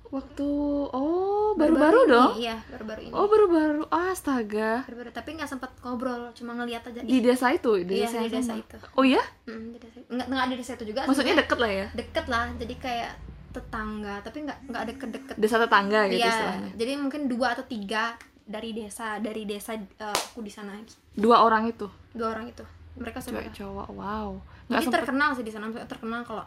[0.06, 0.46] Waktu
[0.88, 2.38] oh baru-baru dong.
[2.38, 3.82] iya baru-baru ini Oh baru-baru.
[3.90, 4.86] Astaga.
[4.86, 8.22] baru-baru tapi nggak sempat ngobrol cuma ngeliat aja Di desa itu, di Iya, desa, di
[8.22, 8.62] yang desa sama?
[8.62, 8.76] itu.
[8.94, 9.22] Oh ya?
[9.44, 11.86] Mm, di desa nggak nggak di desa itu juga Maksudnya deket lah ya?
[11.92, 13.12] deket lah jadi kayak
[13.56, 16.70] tetangga tapi nggak nggak deket-deket Desa tetangga gitu istilahnya.
[16.76, 18.12] jadi mungkin dua atau tiga
[18.44, 20.76] dari desa dari desa eh, aku di sana
[21.16, 22.62] Dua orang itu, dua orang itu
[22.96, 23.88] mereka saudara cowok.
[23.92, 24.40] Wow.
[24.68, 26.44] Nggak jadi sempet terkenal sih di sana terkenal kalau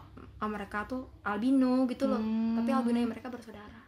[0.48, 2.56] mereka tuh albino gitu loh Hmm.
[2.56, 3.78] tapi albino yang mereka bersaudara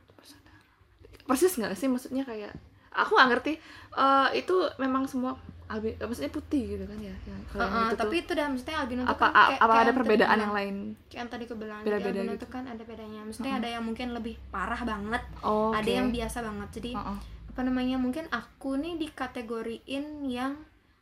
[1.22, 2.52] persis nggak sih maksudnya kayak
[2.92, 3.52] aku nggak ngerti
[3.96, 5.32] eh, itu memang semua
[5.72, 8.46] albi maksudnya putih gitu kan ya, ya kalau yang Heeh, itu tapi tuh, itu dah
[8.46, 11.42] maksudnya albino tuh apa kan kayak- apa kayak ada perbedaan yang lain kayak yang tadi
[11.42, 12.42] aku bilang jadi Beda-beda albino gitu.
[12.42, 15.92] tuh kan ada bedanya maksudnya ada yang mungkin lebih parah banget oh, ada oke.
[15.94, 17.18] yang biasa banget jadi Heeh.
[17.48, 20.52] apa namanya mungkin aku nih dikategoriin yang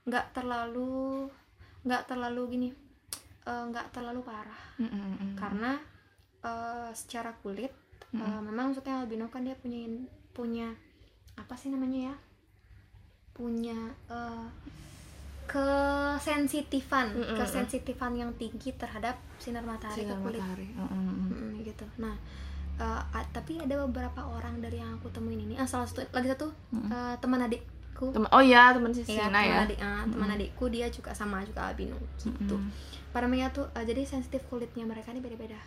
[0.02, 1.28] nggak terlalu
[1.80, 2.68] nggak terlalu gini
[3.42, 5.34] eh, nggak terlalu parah Mm, mm, mm, mm.
[5.36, 5.70] karena
[6.40, 8.42] eh, secara kulit eh, Mm-mm.
[8.44, 9.84] memang maksudnya albino kan dia punya
[10.30, 10.72] punya
[11.34, 12.14] apa sih namanya ya
[13.32, 14.46] punya eh,
[15.50, 17.34] kesensitifan Mm-mm.
[17.34, 20.38] kesensitifan yang tinggi terhadap sinar matahari sinar ke kulit.
[20.38, 21.28] matahari Mm, mm, mm.
[21.30, 21.87] Mm, gitu.
[21.99, 22.14] Nah
[22.78, 25.54] eh, a- tapi ada beberapa orang dari yang aku temuin ini.
[25.54, 26.88] Ah salah satu lagi satu Mm-mm.
[26.88, 28.14] eh, teman adikku.
[28.14, 29.58] Temen- oh ya teman si Iya, Sina teman ya.
[29.66, 32.56] adik, ah, teman adikku dia juga sama juga albino gitu.
[32.56, 32.70] Mm,
[33.10, 35.58] pada namanya tuh eh, jadi sensitif kulitnya mereka ini beda-beda.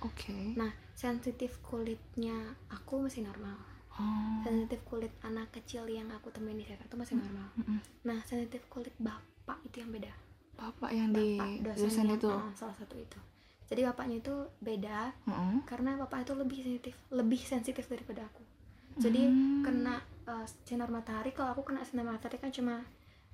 [0.00, 0.54] Oke.
[0.54, 2.34] Nah, sensitif kulitnya
[2.68, 3.58] aku masih normal.
[3.98, 7.48] Oh Sensitif kulit anak kecil yang aku temuin di sana itu masih normal.
[7.54, 7.80] Mm, mm.
[8.02, 10.12] Nah, sensitif kulit bapak itu yang beda.
[10.52, 13.18] bapak yang di Bapak dosen yang- itu ah, salah satu itu.
[13.66, 18.42] Jadi bapaknya itu beda Mm, karena bapak itu lebih sensitif, lebih sensitif daripada aku.
[19.00, 19.64] Jadi Hmm.
[19.64, 19.96] kena
[20.28, 22.84] uh, sinar matahari, kalau aku kena sinar matahari kan cuma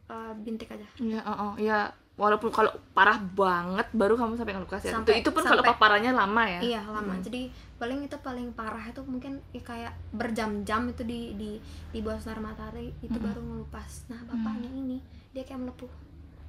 [0.07, 0.87] uh, bintik aja.
[0.97, 4.93] Iya, oh, oh, ya walaupun kalau parah banget baru kamu sampai ngelukas ya.
[4.93, 6.61] Sampai- itu, itu pun kalau paparannya lama ya.
[6.61, 7.15] Iya lama.
[7.15, 7.23] Hmm.
[7.23, 11.51] Jadi paling itu paling parah itu mungkin ya kayak berjam-jam itu di di
[11.95, 13.23] di bawah sinar matahari itu Mm-mm.
[13.23, 14.11] baru ngelupas.
[14.11, 14.99] Nah bapaknya ini
[15.31, 15.87] dia kayak melepuh,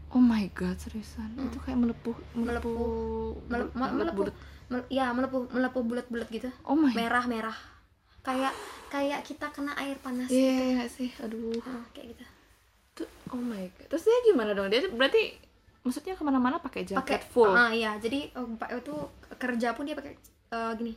[0.10, 1.38] Oh my god, seriusan.
[1.38, 1.54] Hmm.
[1.54, 4.36] Itu kayak melepuh, melepuh, Melep- bulat- melepuh, bulat.
[4.68, 6.90] Mel- ya melepuh melepuh bulat-bulat gitu, Oh my.
[6.98, 7.54] merah-merah.
[8.20, 8.58] Kayak
[8.90, 10.28] kayak kita kena air panas.
[10.28, 11.62] Iya nggak sih, aduh.
[11.62, 12.26] Nah, kayak gitu.
[12.98, 13.86] Tuh, oh my god.
[13.88, 14.68] Terus dia gimana dong?
[14.68, 15.38] Dia berarti
[15.84, 17.52] maksudnya ke mana-mana pakai jaket Pakai full.
[17.52, 18.96] Ah iya, jadi oh, bapak itu
[19.40, 20.14] kerja pun dia pakai
[20.52, 20.94] eh, gini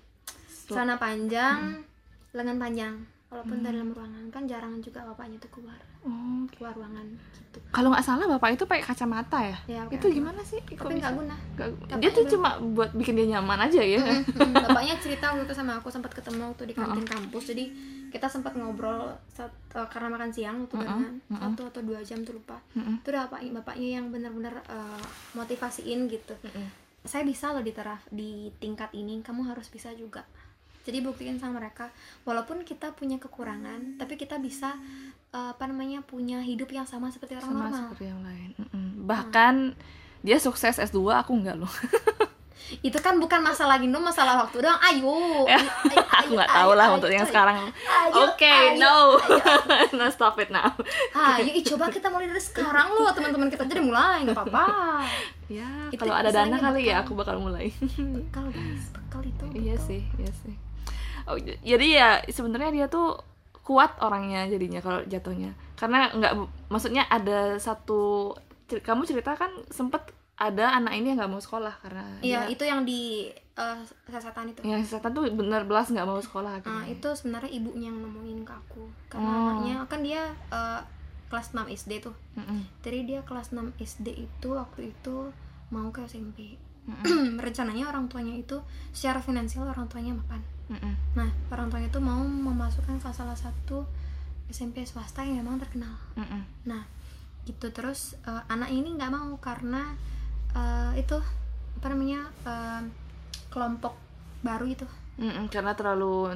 [0.67, 1.85] celana panjang,
[2.33, 2.95] lengan panjang.
[3.33, 7.59] Walaupun dalam ruangan kan jarang juga bapaknya tuh keluar Oh, keluar ruangan gitu.
[7.71, 9.57] kalau nggak salah bapak itu pakai kacamata ya?
[9.65, 10.61] Ya, pakai itu gimana sih?
[10.61, 11.37] Kok Tapi nggak guna.
[11.57, 14.03] Bapaknya dia tuh cuma buat bikin dia nyaman aja ya.
[14.03, 17.65] Mm, bapaknya cerita waktu itu sama aku sempat ketemu waktu di kantin kampus jadi
[18.13, 21.41] kita sempat ngobrol saat, eh, karena makan siang waktu Mm-mm, barengan mm-mm.
[21.57, 23.01] satu atau dua jam tuh lupa Mm-mm.
[23.01, 26.69] itu udah bapaknya bapaknya yang benar-benar eh, motivasiin gitu Mm-mm.
[27.03, 30.29] saya bisa loh di taraf di tingkat ini kamu harus bisa juga
[30.83, 31.91] jadi buktiin sama mereka
[32.27, 34.75] walaupun kita punya kekurangan tapi kita bisa
[35.31, 38.51] eh, apa namanya punya hidup yang sama seperti orang Sama normal seperti yang lain.
[38.59, 38.87] Mm-mm.
[39.07, 39.55] Bahkan
[40.23, 41.73] dia sukses S2, aku nggak loh.
[42.81, 45.61] itu kan bukan masalah gini masalah waktu doang ayo ayo,
[45.93, 47.69] ayo, aku nggak tahu lah ayo, untuk yang sekarang.
[48.17, 49.21] Oke, no.
[49.99, 50.73] no stop it now.
[51.13, 54.67] Ayo, coba kita mulai dari sekarang loh teman-teman kita jadi mulai nggak apa-apa.
[55.53, 55.69] Ya,
[56.01, 57.69] kalau ada dana kali ya aku bakal mulai.
[57.99, 59.45] Bekal guys, bekal itu.
[59.53, 60.57] iya sih, iya sih.
[61.25, 63.19] Oh, jadi ya sebenarnya dia tuh
[63.61, 65.53] kuat orangnya jadinya kalau jatuhnya.
[65.75, 66.33] Karena nggak
[66.69, 68.33] maksudnya ada satu
[68.69, 70.01] kamu cerita kan sempet
[70.35, 74.49] ada anak ini yang nggak mau sekolah karena Iya, dia- itu yang di eh, kesehatan
[74.49, 74.65] itu.
[74.65, 76.89] yang setan tuh bener belas nggak mau sekolah Nah, akhirnya.
[76.91, 78.83] itu sebenarnya ibunya yang ngomongin ke aku.
[79.07, 79.41] Karena Oh.
[79.53, 80.81] anaknya kan dia eh,
[81.29, 82.17] kelas 6 SD tuh.
[82.35, 82.61] Mm-mm.
[82.81, 85.31] Jadi dia kelas 6 SD itu waktu itu
[85.69, 86.57] mau ke SMP.
[86.85, 87.39] Mm-mm.
[87.45, 88.59] Rencananya orang tuanya itu
[88.91, 90.41] secara finansial orang tuanya mapan.
[90.69, 90.95] Mm-mm.
[91.15, 93.83] Nah, orang tuanya itu mau memasukkan ke salah satu
[94.47, 95.97] SMP swasta yang memang terkenal.
[96.15, 96.43] Mm-mm.
[96.65, 96.85] Nah,
[97.43, 99.97] gitu terus eh, anak ini nggak mau karena
[100.53, 101.19] eh, itu
[101.77, 102.83] apa namanya eh,
[103.49, 103.97] kelompok
[104.41, 104.87] baru itu.
[105.13, 106.33] Mm-mm, karena terlalu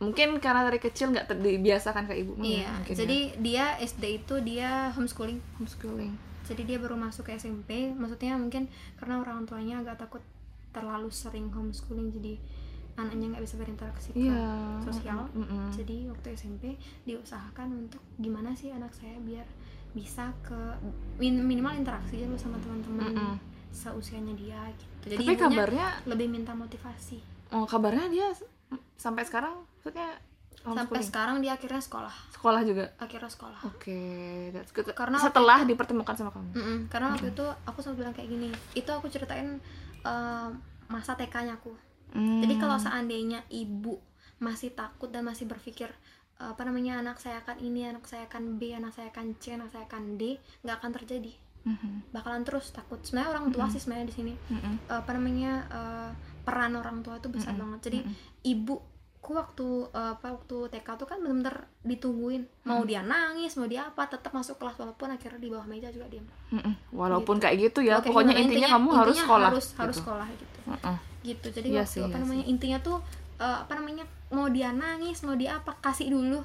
[0.00, 2.72] mungkin karena dari kecil nggak ter- dibiasakan ke ibu Iya.
[2.72, 3.36] mungkin Jadi ya.
[3.36, 5.38] dia SD itu dia homeschooling.
[5.60, 6.16] homeschooling
[6.48, 7.92] Jadi dia baru masuk ke SMP.
[7.92, 10.24] Maksudnya mungkin karena orang tuanya agak takut
[10.72, 12.40] terlalu sering homeschooling jadi
[12.98, 14.42] anaknya nggak bisa berinteraksi ke iya
[14.80, 15.22] sosial.
[15.32, 15.70] Mm-mm.
[15.70, 19.46] Jadi waktu SMP diusahakan untuk gimana sih anak saya biar
[19.88, 20.58] bisa ke
[21.16, 23.34] min- minimal interaksi dulu sama teman-teman Mm-mm.
[23.70, 25.08] seusianya dia gitu.
[25.08, 27.22] Jadi tapi kabarnya lebih minta motivasi.
[27.48, 28.28] oh kabarnya dia
[28.94, 30.18] sampai sekarang maksudnya
[30.60, 34.00] sampai sekarang dia akhirnya sekolah sekolah juga akhirnya sekolah oke
[34.52, 38.28] that's good Karena setelah dipertemukan sama kamu Mm-mm, karena waktu itu aku selalu bilang kayak
[38.28, 39.56] gini itu aku ceritain
[40.02, 40.48] eh,
[40.86, 41.72] masa TK-nya aku
[42.08, 42.40] Hmm.
[42.40, 44.00] jadi kalau seandainya ibu
[44.38, 45.90] masih takut dan masih berpikir
[46.38, 49.74] apa namanya anak saya akan ini anak saya akan B anak saya akan C anak
[49.74, 51.34] saya akan D nggak akan terjadi.
[51.66, 53.02] Mhm, bakalan terus takut.
[53.02, 56.10] Sebenarnya orang tua sih sebenarnya di sini mhm, Eh, apa namanya eh,
[56.46, 57.80] peran orang tua itu besar Mm-mm, banget.
[57.90, 58.14] Jadi mm-mm.
[59.18, 61.52] Ibuku waktu eh, apa waktu TK tuh kan bener-bener
[61.82, 65.90] ditungguin mau dia nangis mau dia apa tetap masuk kelas walaupun akhirnya di bawah meja
[65.90, 66.22] juga diam
[66.90, 67.44] walaupun Gitu.
[67.44, 68.46] kayak gitu ya Oke, pokoknya gimana?
[68.46, 70.00] intinya, kamu harus intinya sekolah harus harus gitu.
[70.00, 70.96] sekolah gitu Mhm.
[71.24, 72.98] gitu jadi Iya waktu sih, apa iya namanya intinya tuh
[73.36, 76.40] eh, apa namanya mau dia nangis mau dia apa kasih dulu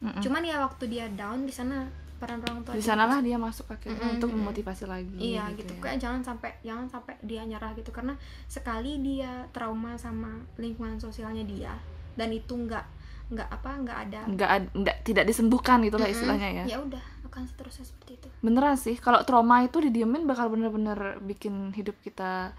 [0.00, 0.20] Mhm.
[0.20, 3.96] cuman ya waktu dia down di sana peran orang tua di sanalah dia masuk akhirnya
[3.98, 4.44] Mm-mm, untuk mm-mm.
[4.44, 5.80] memotivasi lagi iya gitu, ya.
[5.80, 8.12] kayak jangan sampai jangan sampai dia nyerah gitu karena
[8.44, 11.72] sekali dia trauma sama lingkungan sosialnya dia
[12.18, 12.84] dan itu nggak
[13.30, 14.20] nggak apa nggak ada.
[14.26, 16.64] Nggak nggak tidak disembuhkan itulah Mm-mm, istilahnya ya.
[16.66, 18.28] Ya udah akan seterusnya seperti itu.
[18.42, 22.50] Beneran sih kalau trauma itu didiemin bakal bener-bener bikin hidup kita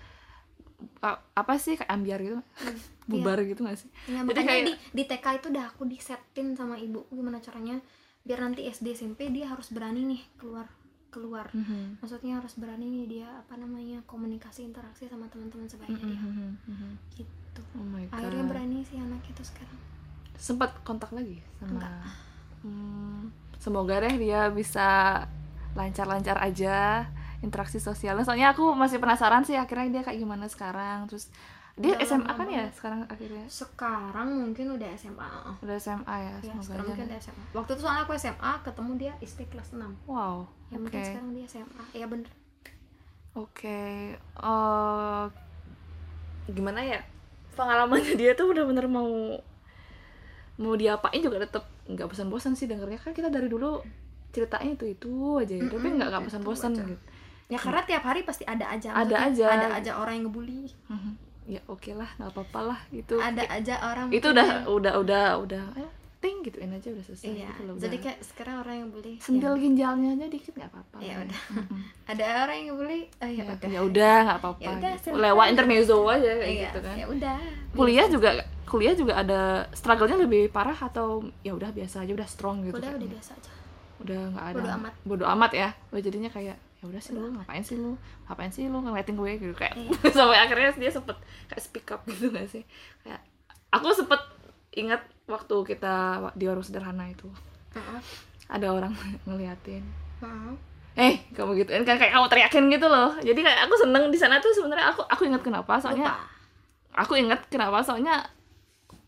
[1.36, 2.40] apa sih kayak ambiar gitu.
[3.12, 3.90] Bubar gitu gak sih?
[4.08, 7.82] Ya, Jadi kayak- di, di TK itu udah aku disetin sama ibu gimana caranya
[8.22, 10.70] biar nanti SD SMP dia harus berani nih keluar
[11.12, 11.46] keluar.
[11.52, 12.00] Mhm.
[12.00, 16.18] maksudnya harus berani nih dia apa namanya komunikasi interaksi sama teman-teman sebayanya dia.
[16.24, 16.90] Mhm, mhm.
[17.14, 17.62] gitu.
[17.76, 18.16] Oh my god.
[18.18, 19.78] Akhirnya berani sih anak itu sekarang.
[20.40, 21.94] Sempat kontak lagi sama Enggak.
[22.62, 23.20] Hmm,
[23.60, 25.22] semoga deh dia bisa
[25.76, 27.06] lancar-lancar aja
[27.44, 28.24] interaksi sosialnya.
[28.24, 31.10] Soalnya aku masih penasaran sih akhirnya dia kayak gimana sekarang.
[31.12, 31.28] Terus
[31.82, 33.44] dia Udah SMA kan ya sekarang akhirnya?
[33.46, 37.10] Sekarang mungkin udah SMA udah SMA ya ya semoga sekarang mungkin deh.
[37.10, 40.76] udah SMA waktu itu soalnya aku SMA ketemu dia SD kelas 6 wow ya oke.
[40.80, 42.30] mungkin sekarang dia SMA ya bener.
[43.32, 43.80] Oke
[44.20, 45.24] eh,
[46.48, 47.00] gimana ya?
[47.52, 49.08] Pengalamannya dia tuh bener-bener mau
[50.56, 53.00] mau diapain juga tetap nggak bosan-bosan sih dengernya.
[53.00, 53.80] Kan kita dari dulu
[54.32, 55.64] ceritanya itu itu aja ya.
[55.64, 56.96] Tapi Mm-mm, nggak nggak itu bosan-bosan gitu.
[57.48, 59.46] Ya karena tiap hari pasti ada aja Ada aja.
[59.48, 60.72] ada aja orang yang ngebully.
[60.88, 61.12] Mhm.
[61.52, 63.20] Ya oke lah nggak apa-apa lah gitu.
[63.20, 67.28] Ada aja orang itu udah yang- udah udah udah eh, ting gituin aja udah selesai
[67.28, 70.96] iya gitu loh, jadi kayak sekarang orang yang bully sentil ginjalnya aja dikit nggak apa-apa.
[70.98, 71.26] Ya lah.
[71.26, 71.40] udah.
[72.14, 73.68] Ada orang yang bully oh ya, ya, udah.
[73.68, 75.10] ya udah nggak apa-apa Ya udah, gitu.
[75.12, 76.96] lewat intermezzo aja kayak Iya, gitu kan.
[76.96, 77.36] ya udah.
[77.74, 78.30] Kuliah juga
[78.64, 82.88] kuliah juga ada struggle-nya lebih parah atau ya udah biasa aja udah strong gitu kuliah
[82.88, 83.00] kan.
[83.02, 83.52] udah biasa aja.
[84.00, 84.56] Udah nggak ada.
[84.56, 84.94] Bodo amat.
[85.04, 85.70] bodo amat ya.
[85.90, 87.94] Udah jadinya kayak ya udah sih lu ngapain sih lu?
[88.26, 89.54] Ngapain sih lu ngeliatin gue gitu?
[89.54, 89.92] Kayak Iya.
[90.18, 91.14] sampai akhirnya dia sempet
[91.46, 92.66] kayak speak up gitu gak sih?
[93.02, 93.22] Kayak
[93.70, 94.18] aku sempet
[94.74, 95.94] ingat waktu kita
[96.34, 97.30] di warung sederhana itu.
[97.72, 98.04] Maaf,
[98.48, 98.92] ada orang
[99.30, 99.86] ngeliatin.
[100.20, 100.58] Maaf.
[100.92, 103.16] eh kamu gituin kan kayak kamu teriakin gitu loh.
[103.18, 106.28] Jadi kayak aku seneng di sana tuh sebenarnya aku aku ingat kenapa soalnya Lupa.
[107.00, 108.28] aku ingat kenapa soalnya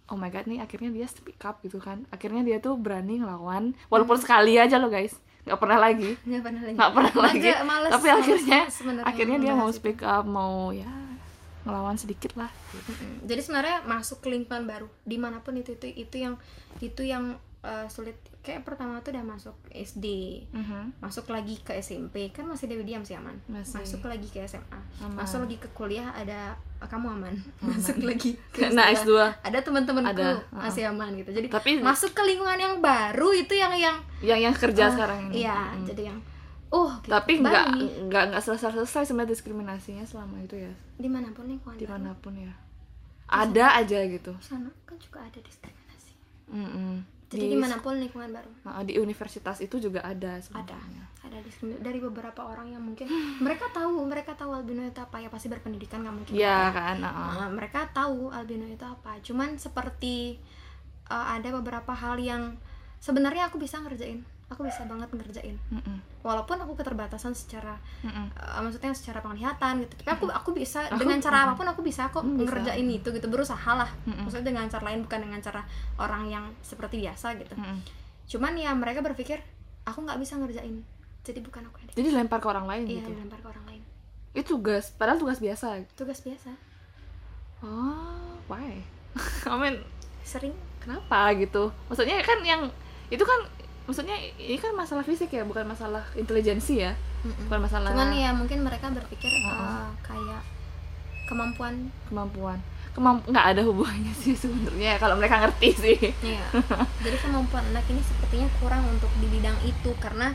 [0.07, 2.07] oh my god nih akhirnya dia speak up gitu kan.
[2.07, 6.11] Akhirnya dia tuh berani ngelawan walaupun sekali aja loh guys nggak pernah lagi.
[6.23, 6.75] Nggak pernah lagi.
[6.75, 7.49] Nggak pernah Males- lagi.
[7.63, 10.87] males- tapi males akhirnya sebenarnya akhirnya dia mau speak up mau ya
[11.63, 12.51] ngelawan sedikit lah.
[13.23, 14.87] Jadi sebenarnya masuk ke lingkungan baru.
[15.03, 16.35] Di mana pun itu itu itu yang
[16.79, 18.13] itu yang eh, sulit.
[18.39, 20.05] Kayak pertama tuh udah masuk SD
[20.99, 23.31] masuk lagi ke SMP kan masih Dewi diam sih aman?
[23.47, 23.79] Masih.
[23.79, 25.15] masuk lagi ke SMA Aman.
[25.15, 27.31] masuk lagi ke kuliah ada ah, kamu aman,
[27.63, 30.59] masuk lagi ke nah S2, S2 ada teman-temanku Ada, uh-uh.
[30.59, 31.31] masih aman gitu.
[31.31, 35.19] Jadi Tapi- masuk ke lingkungan yang baru itu yang yang yang yang kerja ah, sekarang
[35.25, 35.41] ini.
[35.41, 35.87] iya Mm-mm.
[35.87, 36.19] jadi yang
[36.67, 37.15] oh gitu.
[37.15, 37.65] tapi nggak
[38.11, 40.73] nggak nggak selesai selesai sebenarnya diskriminasinya selama itu ya.
[40.97, 41.79] Di mana pun lingkungan baru.
[41.79, 42.51] di mana pun ya.
[43.25, 44.35] Ada aja gitu.
[44.37, 46.11] Sana kan juga ada diskriminasi.
[46.51, 47.07] Mm-mm.
[47.33, 48.49] Jadi Di- di mana pun lingkungan baru
[48.81, 51.03] di universitas itu juga ada ada sebenarnya.
[51.19, 53.09] ada diskriminasi dari beberapa orang yang mungkin
[53.45, 56.77] mereka tahu mereka tahu albino itu apa ya pasti berpendidikan nggak mungkin Iya nggak ya.
[56.77, 56.95] kan.
[57.01, 60.37] Nah, mereka tahu albino itu apa cuman seperti
[61.07, 62.53] uh, ada beberapa hal yang
[62.99, 65.97] sebenarnya aku bisa ngerjain aku bisa banget ngerjain Mm-mm.
[66.21, 71.17] walaupun aku keterbatasan secara uh, maksudnya secara penglihatan gitu tapi aku aku bisa Aku- dengan
[71.17, 72.53] cara apa pun aku bisa kok bisa.
[72.53, 74.23] ngerjain itu gitu berusaha lah Mm-mm.
[74.23, 75.61] maksudnya dengan cara lain bukan dengan cara
[75.97, 77.77] orang yang seperti biasa gitu Mm-mm.
[78.25, 79.41] cuman ya mereka berpikir
[79.83, 80.85] aku nggak bisa ngerjain
[81.21, 83.09] jadi bukan aku yang Jadi lempar ke orang lain iya gitu.
[83.11, 83.81] dilempar ke orang lain
[84.33, 85.85] Itu tugas, padahal tugas biasa.
[85.93, 86.51] tugas biasa
[87.61, 88.83] Oh, why?
[89.45, 89.79] I mean,
[90.21, 91.71] sering kenapa gitu?
[91.87, 92.67] Maksudnya kan yang
[93.07, 93.39] itu kan
[93.83, 96.95] maksudnya ini kan masalah fisik ya, bukan masalah intelijensi ya.
[97.21, 97.47] Mm-mm.
[97.47, 99.87] Bukan masalah cuman ya mungkin mereka berpikir Uh-uh.
[99.87, 100.41] uh, kayak
[101.23, 102.59] kemampuan kemampuan.
[102.93, 105.97] Kemamp nggak ada hubungannya sih sebenarnya kalau mereka ngerti sih.
[106.21, 106.45] Iya.
[106.99, 110.29] jadi kemampuan anak ini sepertinya kurang untuk di bidang itu karena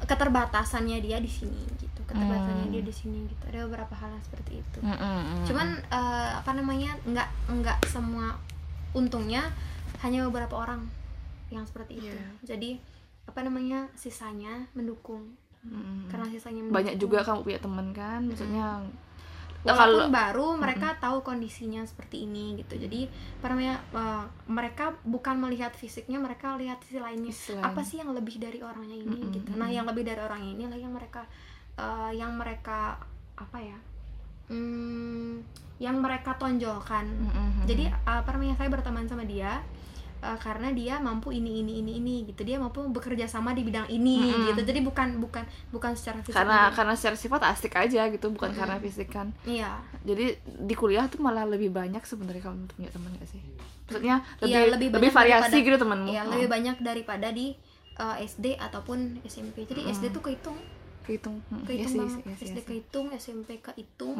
[0.00, 2.74] keterbatasannya dia di sini gitu keterbatasannya Hmm.
[2.74, 5.44] dia di sini gitu ada beberapa hal yang seperti itu Mm-mm.
[5.44, 8.34] cuman eh, apa namanya nggak nggak semua
[8.90, 9.52] untungnya
[10.00, 10.88] hanya beberapa orang
[11.48, 12.26] yang seperti itu Iya.
[12.42, 12.70] jadi
[13.30, 15.38] apa namanya sisanya mendukung.
[15.60, 16.08] Mm-mm.
[16.08, 17.04] karena sisanya banyak mendukung.
[17.04, 18.80] juga kamu punya teman kan maksudnya
[19.60, 22.80] walaupun baru mereka tahu kondisinya seperti ini gitu.
[22.80, 23.04] Jadi
[23.40, 27.28] apa namanya eh, mereka bukan melihat fisiknya mereka lihat sisi lainnya.
[27.28, 27.64] Sisi lain.
[27.64, 29.50] apa sih yang lebih dari orangnya ini Mm-mm, gitu.
[29.60, 31.28] Nah yang lebih dari orangnya ini lah yang mereka
[31.76, 32.96] eh, yang mereka
[33.36, 33.78] apa ya
[34.48, 35.44] hmm,
[35.76, 37.04] yang mereka tonjolkan.
[37.04, 37.64] Mm-mm.
[37.68, 39.60] jadi apa namanya saya berteman sama dia
[40.20, 42.44] eh, karena dia mampu ini ini ini ini gitu.
[42.44, 44.46] Dia mampu bekerja sama di bidang ini Mm-mm.
[44.52, 44.60] gitu.
[44.68, 46.76] Jadi bukan bukan bukan secara fisik karena aja.
[46.76, 48.26] karena secara sifat asik aja gitu.
[48.30, 49.32] Bukan karena fisik kan.
[49.42, 49.80] Iya.
[50.04, 53.40] Jadi di kuliah tuh malah lebih banyak sebenarnya kamu punya teman gak sih?
[53.90, 57.58] Maksudnya lebih Iya, lebih lebih, banyak variasi gitu temanmu Iya, Oh, lebih banyak daripada di
[57.98, 59.66] uh, SD ataupun SMP.
[59.66, 60.54] Jadi SD tuh kehitung,
[61.02, 62.20] kehitung Mm, iya kehitung banget.
[62.20, 62.64] iya SD iya sih.
[62.64, 64.18] kehitung, SMP kehitung.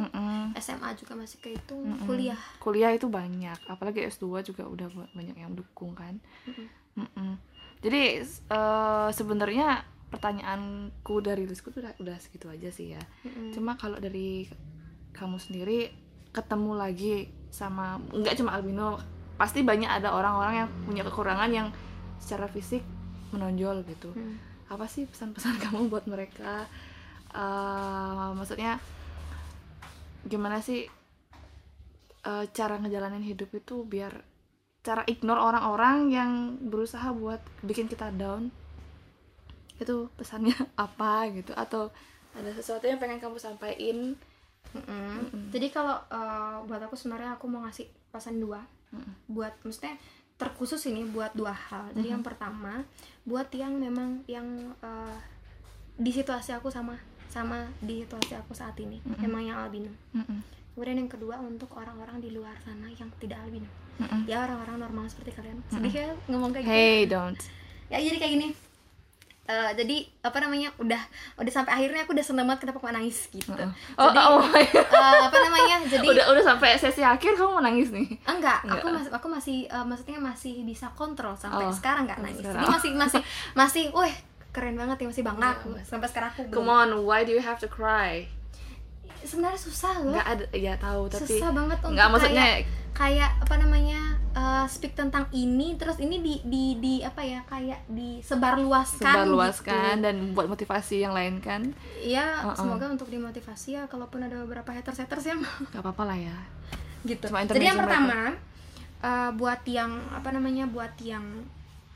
[0.54, 2.40] SMA juga masih kehitung, kuliah.
[2.58, 6.18] kuliah itu banyak apalagi S2 juga udah ba- banyak yang dukung kan
[7.80, 13.02] jadi eh, sebenarnya pertanyaanku dari Rizku tuh udah, udah segitu aja sih ya
[13.50, 14.50] cuma kalau dari
[15.10, 15.94] kamu sendiri
[16.30, 17.14] ketemu lagi
[17.48, 18.98] sama nggak cuma albino
[19.34, 21.68] pasti banyak ada orang-orang yang punya kekurangan yang
[22.16, 22.82] secara fisik
[23.30, 24.36] menonjol gitu Hmm.
[24.70, 26.64] Apa sih pesan-pesan kamu buat mereka?
[27.34, 28.78] Eh, maksudnya
[30.24, 30.86] gimana sih
[32.24, 34.14] eh, cara ngejalanin hidup itu biar
[34.80, 38.54] cara ignore orang-orang yang berusaha buat bikin kita down?
[39.76, 40.54] Itu pesannya
[40.86, 41.52] apa gitu?
[41.52, 41.90] Atau
[42.30, 44.14] ada sesuatu yang pengen kamu sampaikan?
[44.70, 45.50] Mm-mm.
[45.50, 48.62] Jadi kalau uh, buat aku sebenarnya aku mau ngasih pesan dua.
[48.90, 49.14] Mm-mm.
[49.30, 49.94] buat maksudnya
[50.40, 51.92] terkhusus ini buat dua hal.
[51.92, 52.80] Jadi yang pertama
[53.28, 55.16] buat yang memang yang uh,
[56.00, 56.96] di situasi aku sama
[57.28, 59.92] sama di situasi aku saat ini, memang yang albino.
[60.16, 60.40] Mm-mm.
[60.74, 63.68] Kemudian yang kedua untuk orang-orang di luar sana yang tidak albino.
[64.00, 64.24] Mm-mm.
[64.24, 65.60] Ya orang-orang normal seperti kalian.
[65.68, 66.72] Sedih ya ngomong kayak gitu.
[66.72, 67.38] hey don't
[67.92, 68.48] Ya jadi kayak gini.
[69.42, 71.02] Eh, jadi apa namanya udah
[71.34, 73.50] udah sampai akhirnya aku udah seneng banget kenapa aku nangis gitu.
[73.50, 74.86] oh, Jadi oh my God.
[74.86, 75.76] eh, apa namanya?
[75.92, 78.78] Jadi udah udah sampai sesi akhir kamu mau nangis nih enggak, Enggak.
[78.78, 82.38] aku masih aku masih eh, maksudnya masih bisa kontrol sampai Oh, sekarang nggak nangis.
[82.40, 82.62] sekarang.
[82.62, 83.20] Jadi masih masih
[83.58, 84.14] masih, weh
[84.50, 87.38] keren banget ya masih bangga Iya, aku sampai sekarang aku come on why do you
[87.40, 88.26] have to cry
[89.20, 90.14] Sebenarnya susah loh.
[90.14, 92.60] nggak ada ya tahu tapi susah banget untuk nggak maksudnya kayak,
[92.92, 97.82] kayak apa namanya eh, speak tentang ini terus ini di di di apa ya kayak
[97.90, 100.04] disebarluaskan sebarluaskan gitu.
[100.06, 102.56] dan buat motivasi yang lain kan Iya, Uh-uh.
[102.56, 106.36] semoga untuk dimotivasi ya kalaupun ada beberapa haters-haters yang nggak apa-apa lah ya
[107.04, 107.26] gitu.
[107.28, 108.34] Cuma Jadi yang pertama
[109.00, 111.24] eh, buat yang apa namanya buat yang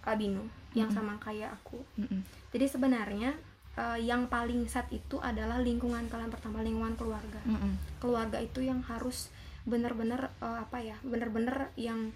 [0.05, 0.44] albino
[0.75, 1.79] yang sama kayak aku.
[1.97, 2.20] Mm-mm.
[2.51, 3.31] Jadi sebenarnya
[3.79, 7.40] eh, yang paling sad itu adalah lingkungan kalian pertama lingkungan keluarga.
[7.47, 7.79] Mm-mm.
[8.03, 9.31] Keluarga itu yang harus
[9.64, 12.12] bener-bener eh, apa ya bener-bener yang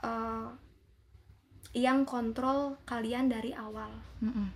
[0.00, 0.48] eh,
[1.76, 4.48] yang kontrol kalian dari awal Mm-mm.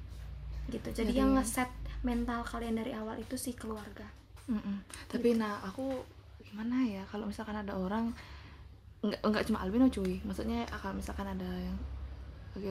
[0.69, 0.89] gitu.
[0.91, 1.69] Jadi, Jadi- yang ngeset
[2.01, 4.09] mental kalian dari awal itu si keluarga.
[4.49, 4.83] Mm-mm.
[5.07, 5.95] tapi nah aku
[6.43, 8.11] gimana ya kalau misalkan ada orang
[8.99, 11.79] nggak nggak cuma albino cuy maksudnya kalau misalkan ada yang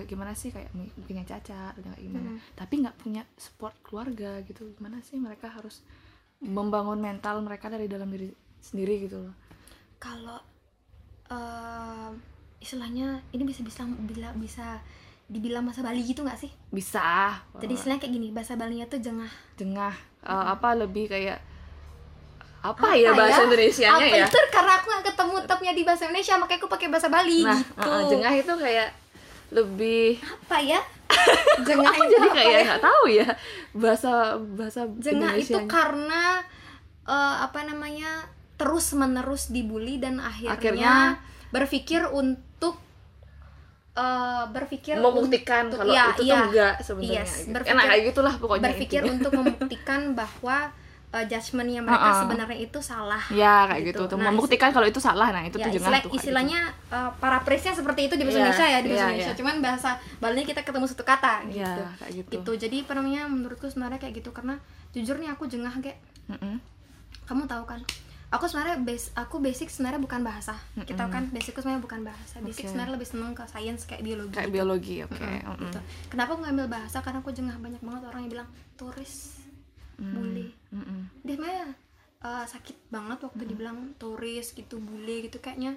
[0.03, 2.39] gimana sih kayak mungkin yang cacat atau kayak gimana Mm.
[2.51, 5.79] tapi nggak punya support keluarga gitu gimana sih mereka harus
[6.43, 8.27] membangun mental mereka dari dalam diri
[8.60, 9.36] sendiri gitu loh
[9.99, 10.39] kalau
[11.27, 12.12] em,
[12.57, 14.79] istilahnya ini bisa bisa bila bisa
[15.29, 16.49] dibilang masa Bali gitu nggak sih?
[16.69, 19.29] bisa Jadi istilahnya kayak gini, bahasa Balinya tuh jengah.
[19.55, 21.38] jengah eh, apa lebih kayak
[22.59, 26.35] apa, ya bahasa Indonesia Apa ya itu karena aku nggak ketemu tapnya di bahasa Indonesia,
[26.35, 27.88] makanya aku pakai bahasa Bali nah gitu.
[27.88, 28.89] eh, jengah itu kayak
[29.49, 30.81] lebih Apa ya?
[31.67, 32.63] jengah aku itu jadi apa kayak ya?
[32.65, 33.27] nggak tahu ya
[33.73, 34.12] bahasa
[34.53, 35.69] bahasa Jengah itu Indonesianya.
[35.69, 36.23] karena
[37.05, 38.12] eh, apa namanya
[38.60, 41.15] terus menerus dibully dan akhirnya, Akhirnya-
[41.50, 42.76] berpikir untuk
[43.91, 46.32] eh, berpikir membuktikan untuk- kalau iya, itu iya.
[46.34, 47.52] tuh enggak sebenarnya Yes, gitu.
[47.52, 49.15] berpikir- enak kayak gitulah pokoknya berpikir intinya.
[49.17, 50.58] untuk membuktikan bahwa
[51.10, 52.19] uh, judgementnya mereka Uh-uh.
[52.22, 53.24] sebenarnya itu salah.
[53.30, 54.15] ya kayak gitu, gitu.
[54.15, 57.12] Nah, membuktikan kalau itu salah nah itu Ya, tuh jengah istilah, tuh kayak istilahnya uh,
[57.17, 59.26] paraphrase-nya seperti itu di bahasa Iya, Indonesia ya di bahasa iya, Indonesia.
[59.26, 59.36] iya.
[59.36, 61.58] Cuman bahasa Bali kita ketemu satu kata gitu.
[61.58, 61.82] gitu.
[61.82, 62.52] ya kayak gitu, Gitu.
[62.62, 64.56] Jadi namanya menurutku sebenarnya kayak gitu karena
[64.91, 65.98] jujur nih aku jengah kayak
[66.30, 66.56] Mm-mm.
[67.26, 67.82] kamu tahu kan.
[68.29, 70.53] Aku sebenarnya base aku basic sebenarnya bukan bahasa.
[70.77, 72.37] Kita kan basicku sebenarnya bukan bahasa.
[72.39, 72.69] Basic Oke.
[72.69, 74.31] sebenarnya lebih seneng ke sains kayak biologi.
[74.31, 74.55] kayak gitu.
[74.55, 75.61] biologi oke Mm-mm, mm-mm.
[75.65, 75.79] gitu.
[76.07, 76.97] Kenapa aku ngambil bahasa?
[76.99, 79.41] Karena aku jengah banyak banget orang yang bilang turis,
[79.97, 80.47] Mm, bully.
[80.71, 80.99] mm-mm.
[81.19, 81.67] dia sebenarnya
[82.21, 85.75] uh, sakit banget waktu dibilang turis gitu bule gitu kayaknya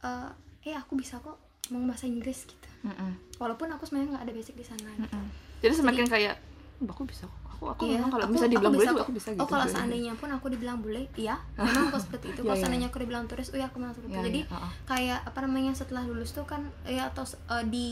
[0.00, 0.30] uh,
[0.62, 1.34] eh aku bisa kok
[1.66, 3.10] ngomong bahasa Inggris gitu Mm-mm.
[3.36, 5.10] walaupun aku sebenarnya nggak ada basic di sana gitu.
[5.10, 5.26] Mm-mm.
[5.58, 6.34] jadi semakin kayak
[6.78, 9.02] "Oh, aku bisa kok aku aku Iya, memang kalau aku- aku dibilang bisa juga kok.
[9.02, 12.38] aku bisa gitu Oh kalau seandainya pun aku dibilang bule, iya, memang aku seperti itu.
[12.38, 12.62] Iya, Kalau iya.
[12.62, 14.20] seandainya aku dibilang turis, oh ya aku memang seperti itu.
[14.22, 14.70] Jadi ya, uh-uh.
[14.84, 17.88] kayak apa namanya setelah lulus tuh kan ya atau eh, di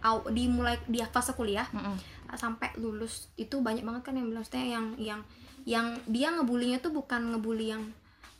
[0.00, 1.94] aw, di mulai di fase kuliah Mm-mm.
[2.32, 5.20] sampai lulus itu banyak banget kan yang bilang yang yang
[5.64, 7.82] yang dia ngebulinya tuh bukan ngebully yang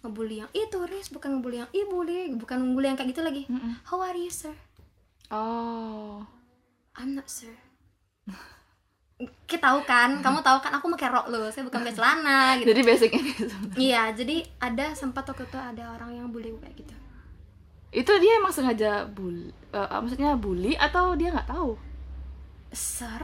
[0.01, 3.43] ngebully yang ih turis bukan ngebully yang ih bully bukan ngebully yang kayak gitu lagi
[3.47, 3.75] Mm-mm.
[3.85, 4.55] how are you sir
[5.29, 6.23] oh
[6.95, 7.51] I'm not sir
[9.19, 10.23] kita tahu kan?
[10.23, 10.71] Kamu tahu kan?
[10.77, 11.51] Aku pakai rok loh.
[11.51, 12.71] Saya bukan pakai celana gitu.
[12.71, 13.45] Jadi basicnya gitu.
[13.75, 16.95] Iya jadi ada sempat waktu itu ada orang yang bully kayak gitu.
[17.91, 21.75] Itu dia emang sengaja bully maksudnya bully atau dia nggak tahu?
[22.71, 23.23] Sir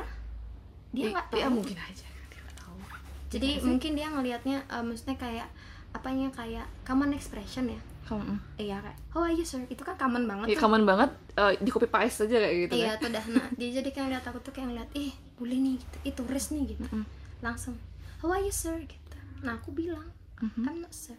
[0.91, 1.39] dia I- nggak tahu.
[1.39, 2.07] ya mungkin aja.
[2.27, 2.75] Dia nggak tahu.
[3.31, 5.49] Jadi mungkin dia ngelihatnya eh, maksudnya kayak
[5.93, 7.81] apanya kayak common expression ya?
[8.05, 9.63] Kamu iya kayak how are you sir.
[9.67, 10.63] Itu kan common banget ya tuh.
[10.63, 13.01] common banget eh, di copy paste aja kayak gitu iya kan.
[13.01, 13.25] tuh dah.
[13.31, 16.47] Nah dia jadi kayak ngeliat aku tuh kayak ngeliat ih boleh nih gitu ih turis
[16.51, 16.85] nih gitu.
[16.85, 17.05] Mm-mm.
[17.41, 17.75] langsung
[18.19, 18.79] how are you sir?
[18.81, 19.17] gitu.
[19.43, 20.07] Nah aku bilang
[20.39, 20.63] Mhm.
[20.63, 21.15] I'm not sir.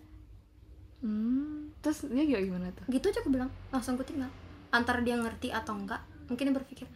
[1.00, 2.86] Hmm, terus dia gimana gimana tuh?
[2.88, 4.32] Gitu aja aku bilang langsung aku tinggal.
[4.70, 6.88] Antara dia ngerti atau enggak mungkin dia berpikir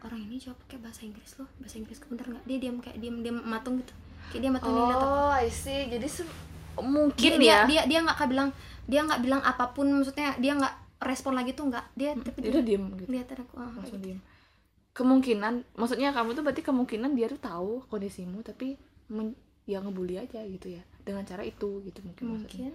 [0.00, 3.16] orang ini jawab pakai bahasa Inggris loh bahasa Inggris bener nggak dia diam kayak diam
[3.20, 3.94] diam matung gitu.
[4.28, 5.88] Kayak dia matung dia oh I see.
[5.88, 6.28] Jadi se-
[6.74, 7.58] dia, mungkin dia, ya.
[7.64, 8.48] dia dia nggak kayak bilang
[8.84, 12.50] dia nggak bilang apa pun maksudnya dia nggak respon lagi tuh nggak dia tapi dia
[12.52, 13.08] dia diem gitu?
[13.08, 14.06] lihat aku kayak langsung gitu.
[14.12, 14.20] diem
[14.94, 18.78] kemungkinan maksudnya kamu tuh berarti kemungkinan dia tuh tahu kondisimu tapi
[19.10, 22.68] men- ya ngebully aja gitu ya dengan cara itu gitu mungkin, maksudnya.
[22.70, 22.74] mungkin.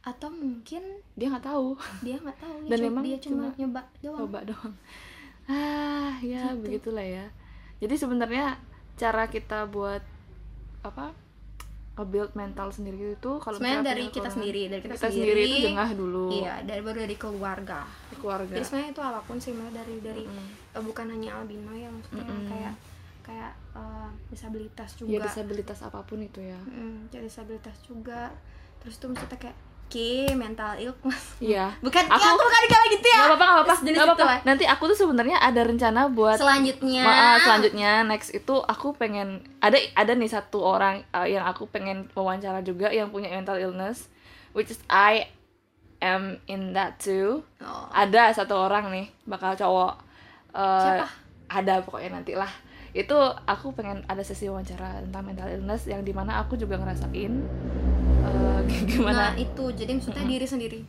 [0.00, 1.76] Atau mungkin dia nggak tahu.
[2.00, 4.18] dia nggak tahu Dan memang dia cuma, cuma nyoba doang.
[4.24, 4.74] coba doang.
[5.44, 6.62] Ah ya Gitu.
[6.64, 7.26] begitulah ya.
[7.78, 8.56] Jadi sebenarnya
[8.96, 10.00] cara kita buat
[10.80, 11.12] apa
[11.90, 15.42] nge-build mental sendiri itu kalau sebenarnya dari kita sendiri dari kita, kita sendiri.
[15.44, 16.26] itu jengah dulu.
[16.32, 17.80] Iya dari baru dari keluarga.
[18.14, 18.52] Keluarga.
[18.56, 20.48] Jadi sebenarnya itu apa pun sih Mbak, dari dari Mm.
[20.78, 22.48] eh, bukan hanya albino ya maksudnya Mm-mm.
[22.48, 22.74] kayak
[23.20, 25.10] kayak eh, disabilitas juga.
[25.12, 26.58] ya disabilitas apa pun itu ya.
[26.64, 28.32] Mm, jadi disabilitas juga.
[28.80, 29.56] Terus tuh maksudnya kayak
[29.90, 31.34] Ki mental illness.
[31.42, 31.74] Iya.
[31.82, 33.18] Bukan Aku- aku, aku bukan kayak gitu ya.
[33.18, 34.34] Nggak apa-apa nggak apa-apa itu apa-apa.
[34.46, 37.02] nanti aku tuh sebenarnya ada rencana buat selanjutnya.
[37.02, 37.92] Ma- ah, selanjutnya.
[38.06, 42.94] Next itu aku pengen ada ada nih satu orang uh, yang aku pengen wawancara juga
[42.94, 44.06] yang punya mental illness
[44.54, 45.26] which is I
[45.98, 47.42] am in that too.
[47.58, 50.06] Oh, ada satu orang nih bakal cowok.
[50.54, 51.06] Uh, Siapa?
[51.50, 52.50] ada pokoknya nanti lah
[52.90, 53.14] itu
[53.46, 57.32] aku pengen ada sesi wawancara tentang mental illness yang di mana aku juga ngerasain
[58.72, 59.64] uh, nah gimana itu.
[59.72, 60.80] Jadi maksudnya diri sendiri.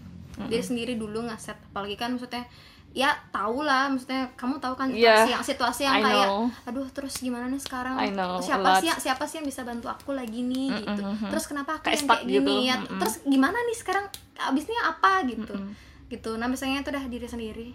[0.43, 1.57] Diri sendiri dulu ngeset.
[1.67, 2.45] Apalagi kan maksudnya
[2.91, 6.43] ya tau lah maksudnya kamu tahu kan situasi Yeah, yang situasi yang I kayak know.
[6.65, 7.95] aduh terus gimana nih sekarang?
[7.95, 10.67] I know, siapa sih yang- siapa sih yang bisa bantu aku lagi nih?
[10.69, 11.01] Mm-mm, gitu.
[11.01, 11.29] mm-mm.
[11.31, 12.75] terus kenapa aku Kayak yang kayak gini gitu, ya?
[12.77, 12.99] Mm-mm.
[12.99, 14.05] terus gimana nih sekarang?
[14.35, 15.23] Abisnya apa?
[15.23, 15.53] Gitu.
[15.55, 15.71] Mm-mm.
[16.09, 16.31] gitu.
[16.35, 17.67] Nah misalnya itu udah diri sendiri.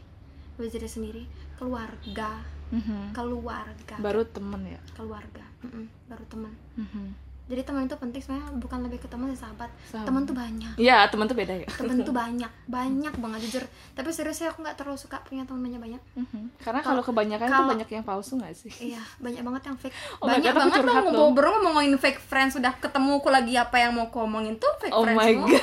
[0.54, 1.22] Udah diri sendiri.
[1.56, 2.30] Keluarga.
[2.66, 3.14] Mhm.
[3.14, 3.96] keluarga.
[3.96, 4.80] Baru temen ya?
[4.92, 5.46] Keluarga.
[5.62, 7.06] Mm-mm, baru teman Mhm.
[7.46, 11.06] Jadi teman itu penting sebenarnya bukan lebih ke teman sih sahabat teman tuh banyak Iya
[11.06, 14.96] temen tuh beda ya temen tuh banyak banyak banget jujur tapi seriusnya aku nggak terlalu
[14.96, 16.58] suka punya teman banyak banyak Mhm.
[16.58, 18.72] Karena kalau kebanyakan tuh kalau- banyak yang palsu gak sih?
[18.88, 21.06] iya banyak banget yang fake Oh banyak God, banget dong.
[21.12, 24.90] ngobrol ngomongin fake friends sudah ketemu aku lagi apa yang mau aku omongin tuh fake
[24.90, 25.62] Oh friends my god.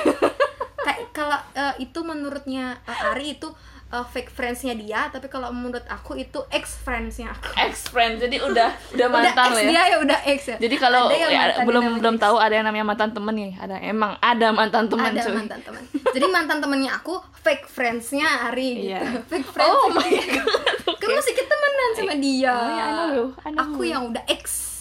[0.80, 3.48] kayak kalau eh, itu menurutnya eh, Ari itu
[3.94, 7.54] eh, fake friendsnya dia tapi kalau menurut aku itu ex friendsnya aku.
[7.62, 9.70] Ex friend, jadi udah udah udah mantan ex lah ya.
[9.70, 10.58] dia ya udah ex ya.
[10.58, 14.12] Jadi kalau ya, mantan belum belum tahu ada yang namanya mantan temen nih, ada emang
[14.18, 15.36] ada mantan teman ada cuy.
[15.38, 18.90] mantan teman jadi mantan temennya aku fake friendsnya Ari gitu.
[18.94, 19.02] Iya.
[19.32, 20.98] fake friends Oh my god.
[20.98, 22.54] kan masih kita temenan sama dia.
[22.54, 24.73] Oh, iya, I know I know aku yang udah ex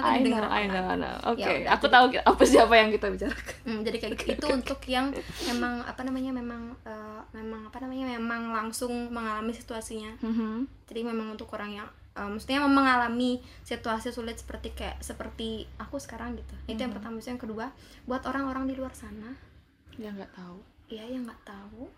[0.00, 1.14] I know, dengar I know, I know.
[1.26, 3.56] Oke, Ya udah, aku jadi- tahu apa siapa yang kita bicarakan.
[3.62, 5.06] Hmm, jadi kayak gitu itu untuk yang
[5.44, 10.64] memang apa namanya memang eh, memang apa namanya memang langsung mengalami situasinya Mhm.
[10.86, 16.34] jadi memang untuk orang yang eh, maksudnya mengalami situasi sulit seperti kayak seperti aku sekarang
[16.34, 17.66] gitu itu yang pertama Terus yang kedua
[18.04, 19.34] buat orang-orang di luar sana
[19.94, 20.58] Ya nggak tahu.
[20.88, 21.90] ya yang nggak tahu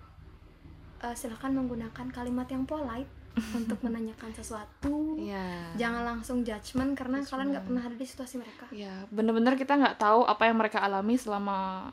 [1.01, 3.09] eh, silahkan menggunakan kalimat yang polite
[3.53, 5.75] untuk menanyakan sesuatu Iya.
[5.77, 9.97] jangan langsung judgement karena kalian nggak pernah ada di situasi mereka Ya, bener-bener kita nggak
[9.97, 11.89] tahu apa yang mereka alami selama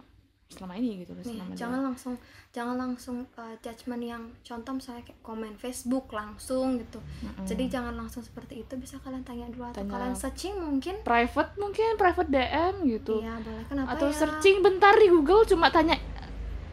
[0.48, 1.20] selama ini gitu loh.
[1.20, 2.14] Nih, selama dia- jangan langsung
[2.50, 7.04] jangan langsung uh, judgement yang contoh misalnya kayak komen Facebook langsung gitu.
[7.22, 7.44] Mm-mm.
[7.44, 9.92] Jadi jangan langsung seperti itu bisa kalian tanya dulu atau Tanya.
[9.92, 11.04] kalian searching mungkin.
[11.04, 13.20] private mungkin private DM gitu.
[13.20, 14.16] Iya, boleh kenapa atau ya?
[14.16, 16.00] searching bentar di Google cuma tanya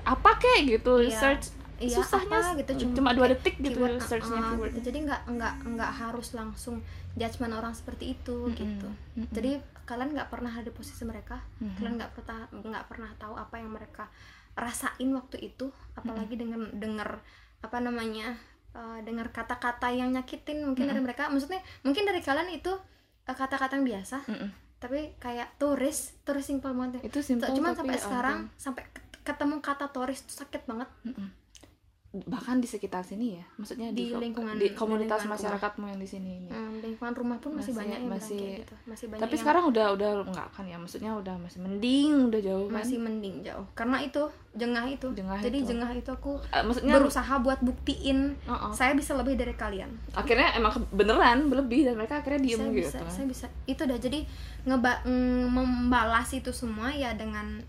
[0.05, 1.11] apa kek gitu Iya.
[1.13, 1.45] search
[1.77, 4.81] Iya, susahnya apa gitu cuma, dua kayak detik gitu keyword, searchnya uh, keyword gitu.
[4.89, 6.77] Jadi nggak nggak nggak harus langsung
[7.15, 8.59] judgement orang seperti itu Mm-mm.
[8.59, 8.89] gitu.
[9.19, 9.29] Mm-mm.
[9.31, 9.51] Jadi
[9.85, 11.75] kalian nggak pernah ada di posisi mereka, Mhm.
[11.77, 14.09] kalian nggak pernah nggak pernah tahu apa yang mereka
[14.55, 17.19] rasain waktu itu, apalagi dengan dengar
[17.59, 18.39] apa namanya
[18.73, 22.71] uh, dengar kata-kata yang nyakitin mungkin dari mereka, maksudnya mungkin dari kalian itu
[23.25, 24.51] eh, kata-kata yang biasa Mm-mm.
[24.79, 27.09] tapi kayak turis turis simple banget ya.
[27.09, 28.61] itu simple cuman sampai ya sekarang ampun.
[28.61, 31.29] sampai ket- ketemu kata turis itu sakit banget Mm-mm.
[32.25, 35.35] Bahkan di sekitar sini ya maksudnya di, Di lingkungan- di komunitas lingkungan rumah.
[35.35, 36.49] masyarakatmu yang di sini ini.
[36.49, 38.75] Hmm, lingkungan rumah pun masih, Masih- banyak yang masih- gitu.
[38.85, 42.41] Masih banyak tapi yang sekarang udah udah enggak kan ya maksudnya udah masih mending udah
[42.41, 42.75] jauh kan?
[42.77, 43.67] Masih mending jauh.
[43.73, 44.23] Karena itu
[44.55, 45.07] jengah itu.
[45.11, 45.69] Jengah jadi itu.
[45.69, 48.71] jengah itu aku Eh, maksudnya berusaha buat buktiin Oh, oh.
[48.71, 49.91] saya bisa lebih dari kalian.
[50.13, 53.99] Akhirnya emang beneran lebih dan mereka akhirnya diem saya gitu bisa saya bisa itu dah.
[53.99, 54.23] Jadi
[54.65, 55.05] ngeba
[55.49, 57.61] membalas itu semua ya dengan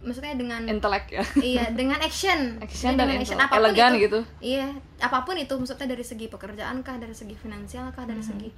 [0.00, 1.24] maksudnya dengan intelek ya.
[1.36, 2.56] Iya dengan action.
[2.64, 4.20] Action dan dengan intelek Apa pun elegan itu, gitu.
[4.38, 4.66] Iya
[5.02, 8.48] apa pun itu maksudnya dari segi pekerjaan kah dari segi finansial kah dari segi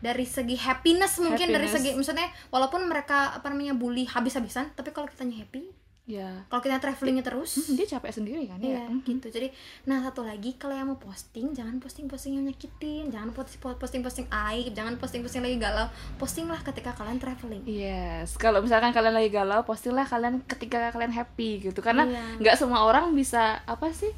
[0.00, 1.70] dari segi happiness mungkin dari Hmm.
[1.70, 1.76] Happiness.
[1.78, 5.70] segi maksudnya walaupun mereka apa namanya bully habis-habisan tapi kalau kitanya happy
[6.12, 9.00] ya kalau kita travelingnya terus Hmm, dia capek sendiri kan Iya, ya Mhm.
[9.02, 9.26] gitu.
[9.28, 9.48] Jadi,
[9.82, 14.72] nah satu lagi kalau yang mau posting, jangan posting-posting yang nyakitin, jangan post- posting-posting aib,
[14.72, 15.88] jangan posting-posting lagi galau.
[16.16, 17.64] Postinglah ketika kalian traveling.
[17.64, 21.80] Yes, kalau misalkan kalian lagi galau, postinglah kalian ketika kalian happy gitu.
[21.80, 22.22] Karena Iya.
[22.38, 24.12] nggak semua orang bisa apa sih?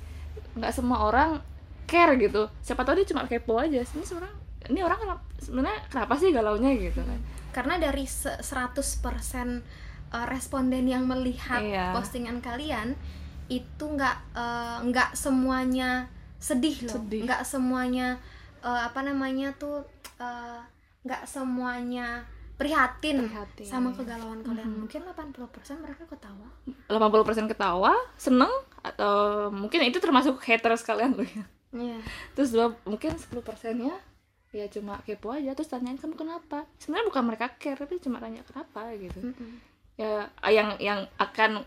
[0.54, 1.38] Nggak semua orang
[1.84, 2.50] care gitu.
[2.60, 3.78] Siapa tahu dia cuma kepo aja.
[3.78, 4.32] Ini seorang,
[4.66, 7.20] ini orang kenapa- sebenarnya kenapa sih galaunya gitu kan?
[7.52, 9.62] Karena dari se- 100%
[10.14, 11.90] eh, responden yang melihat Iya.
[11.90, 12.94] postingan kalian
[13.48, 16.06] itu nggak eh, nggak semuanya
[16.38, 18.16] sedih loh, nggak semuanya
[18.60, 19.82] eh, apa namanya tuh
[21.04, 23.66] nggak semuanya prihatin, Prihatin.
[23.66, 24.70] sama kegalauan kalian.
[24.78, 26.46] Mungkin 80% mereka ketawa.
[26.86, 28.48] 80% ketawa, seneng
[28.80, 31.44] atau mungkin itu termasuk haters kalian loh ya.
[31.74, 31.98] Iya.
[32.32, 33.98] Terus dua, mungkin 10 persennya
[34.54, 38.38] ya cuma kepo aja terus tanyain kamu kenapa sebenarnya bukan mereka care tapi cuma tanya
[38.46, 39.58] kenapa gitu Mm-mm.
[39.94, 41.62] Ya yang yang akan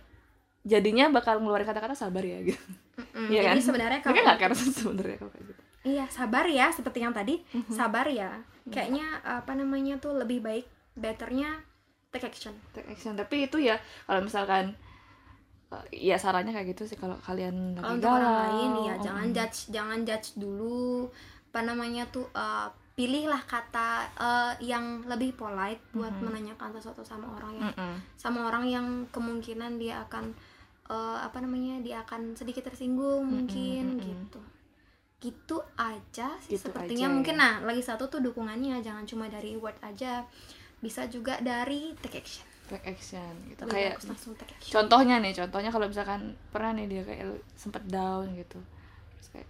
[0.62, 2.60] jadinya bakal ngeluarin kata-kata sabar ya gitu
[2.98, 3.66] Mm, Iya Jadi kan?
[3.70, 7.70] sebenarnya kalau nggak care sebenarnya kalau kayak gitu iya sabar ya seperti yang tadi Mhm.
[7.70, 8.42] sabar ya.
[8.68, 10.66] Kayaknya apa namanya tuh lebih baik
[10.98, 11.62] betternya
[12.10, 12.58] take action.
[12.74, 14.74] take action tapi itu ya kalau misalkan
[15.70, 18.94] eh, ya sarannya kayak gitu sih kalau kalian lagi Kalau untuk orang galau, lain ya
[18.98, 21.06] oh, jangan judge jangan judge dulu
[21.48, 22.68] apa namanya tuh eh,
[22.98, 26.24] pilihlah kata eh, yang lebih polite buat Mhm.
[26.24, 27.96] menanyakan sesuatu sama orang yang mm-mm.
[28.18, 30.34] sama orang yang kemungkinan dia akan
[30.88, 34.02] eh, apa namanya dia akan sedikit tersinggung mungkin mm-mm.
[34.02, 34.42] gitu.
[35.20, 37.06] Gitu aja sih Gitu sepertinya.
[37.06, 37.40] aja mungkin ya.
[37.40, 40.26] nah lagi satu tuh dukungannya jangan cuma dari word aja.
[40.78, 42.46] Bisa juga dari take action.
[42.68, 43.62] Take action gitu.
[43.64, 44.74] Lebih kayak langsung take action.
[44.74, 48.58] contohnya nih contohnya kalau misalkan pernah nih dia kayak sempet down gitu.
[49.14, 49.50] Terus kayak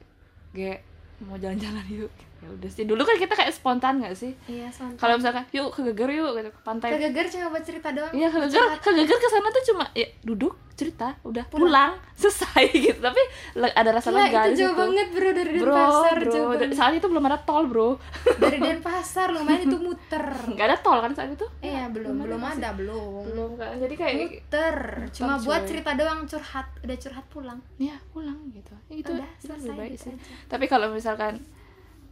[0.51, 0.73] gue
[1.21, 2.83] mau jalan-jalan yuk ya udah sih.
[2.83, 4.31] Dulu kan kita kayak spontan nggak sih?
[4.45, 6.49] Iya santai kalau misalkan yuk ke Geger yuk gitu.
[6.49, 6.89] Ke pantai.
[6.91, 8.11] Kegeger cuma buat cerita doang.
[8.11, 8.61] Iya ke Geger.
[8.77, 12.99] Ke Geger ke sana tuh cuma ya duduk cerita udah pulang, selesai gitu.
[12.99, 13.17] Tapi
[13.55, 14.77] ada rasa Gila, lega di itu jauh situ.
[14.79, 16.29] banget bro dari bro Denpasar bro.
[16.29, 16.77] jauh Da- banget.
[16.77, 17.89] saat itu belum ada tol bro.
[18.35, 20.25] Dari Denpasar lumayan itu muter.
[20.47, 21.47] Nggak ada tol kan saat itu?
[21.59, 23.21] Iya belum belum masih- ada belum.
[23.25, 24.75] Belum kan jadi kayak muter.
[25.11, 27.59] Cuma buat cerita doang curhat udah curhat pulang.
[27.77, 28.77] Ya pulang gitu.
[28.87, 30.13] Ya, itu Udah, selesai lebih baik gitu sih.
[30.13, 30.33] aja.
[30.47, 31.41] tapi kalau misalkan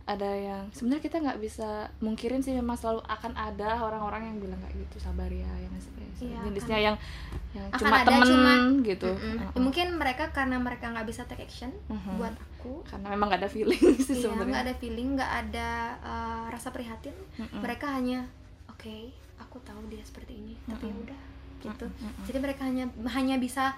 [0.06, 4.60] ada yang sebenarnya kita nggak bisa mungkirin sih memang selalu akan ada orang-orang yang bilang
[4.60, 5.74] kayak gitu sabar ya yang
[6.16, 6.96] Iya, jenisnya yang
[7.52, 9.36] yang Akan cuma ada, temen cuma- gitu Mm-mm.
[9.36, 9.60] Uh-uh.
[9.60, 12.16] mungkin mereka karena mereka nggak bisa take action Mhm.
[12.16, 15.70] buat aku karena memang nggak ada feeling sih iya nggak sebenarnya ada feeling nggak ada
[16.00, 17.60] uh, rasa prihatin Mm-mm.
[17.60, 18.32] mereka hanya
[18.66, 21.04] oke aku tahu dia seperti ini tapi Mm-mm.
[21.04, 21.22] udah
[21.62, 21.86] gitu
[22.24, 23.76] jadi mereka hanya hanya bisa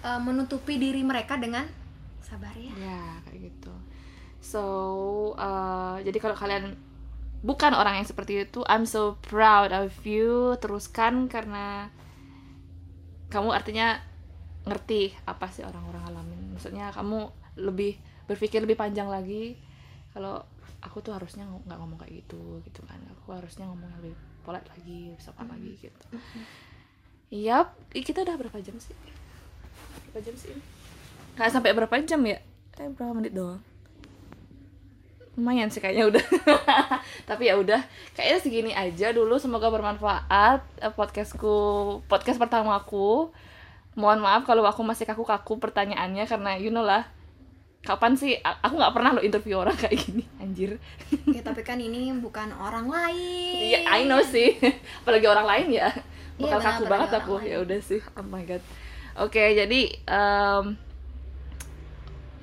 [0.00, 1.66] uh, menutupi diri mereka dengan
[2.20, 3.74] sabar ya ya kayak gitu
[4.40, 4.64] so
[5.36, 6.76] uh, jadi kalau kalian
[7.40, 11.88] bukan orang yang seperti itu I'm so proud of you teruskan karena
[13.30, 14.00] kamu artinya
[14.68, 17.96] ngerti apa sih orang-orang alamin maksudnya kamu lebih
[18.28, 19.56] berpikir lebih panjang lagi
[20.12, 20.44] kalau
[20.84, 24.12] aku tuh harusnya ng- nggak ngomong kayak gitu gitu kan aku harusnya ngomong lebih
[24.44, 26.06] polite lagi sopan lagi gitu
[27.30, 28.90] Yap, Ih, kita udah berapa jam sih?
[30.10, 30.62] Berapa jam sih ini?
[31.38, 32.42] Nggak sampai berapa jam ya?
[32.74, 33.62] Eh, berapa menit doang?
[35.38, 36.24] Lumayan sih kayaknya udah.
[37.30, 37.80] Tapi ya udah,
[38.12, 39.38] kayaknya segini aja dulu.
[39.38, 41.56] Semoga bermanfaat eh, podcastku,
[42.10, 43.30] podcast pertamaku.
[43.94, 47.06] Mohon maaf kalau aku masih kaku-kaku pertanyaannya karena you know lah.
[47.80, 50.76] Kapan sih aku nggak pernah lo interview orang kayak gini, anjir.
[51.32, 54.52] ya tapi kan ini bukan orang lain Iya, I know sih.
[55.00, 55.88] Apalagi orang lain ya.
[56.36, 57.34] Iya, Bakal benar, kaku banget aku.
[57.40, 57.48] lain.
[57.48, 58.00] Ya udah sih.
[58.20, 58.60] Oh my god.
[59.16, 60.64] Oke, jadi em,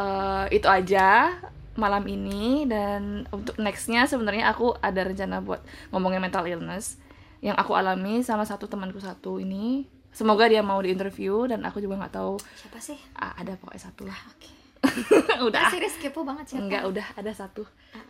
[0.01, 1.37] eh, itu aja
[1.77, 6.97] malam ini dan untuk nextnya sebenarnya aku ada rencana buat ngomongin mental illness
[7.39, 9.85] yang aku alami sama satu temanku satu ini.
[10.09, 14.09] Semoga dia mau diinterview dan aku juga nggak tahu siapa sih ah, ada pokoknya satu
[14.09, 14.17] lah.
[14.27, 14.49] oke
[15.47, 17.61] udah Nggak, serius kepo banget siapa Enggak, udah ada satu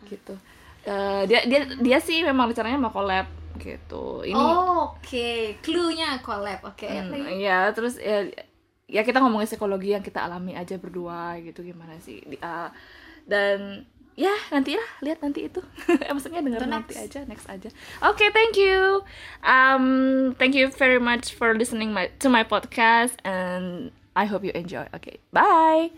[0.08, 0.32] gitu.
[0.82, 3.28] Eh, dia dia dia sih memang rencananya mau collab
[3.60, 6.64] gitu ini Oh, Oke, clue-nya collab.
[6.64, 6.88] Oke.
[6.88, 8.24] Hmm, ya terus ya,
[8.88, 12.72] ya kita ngomongin psikologi yang kita alami aja berdua gitu gimana sih Di- ah,
[13.28, 13.84] dan
[14.18, 15.62] ya nanti lah lihat nanti itu.
[16.16, 17.70] Maksudnya dengar nanti aja next aja.
[18.02, 19.06] Oke thank you.
[19.46, 24.50] Um thank you very much for listening my to my podcast and I hope you
[24.56, 24.90] enjoy.
[24.90, 25.94] Okay bye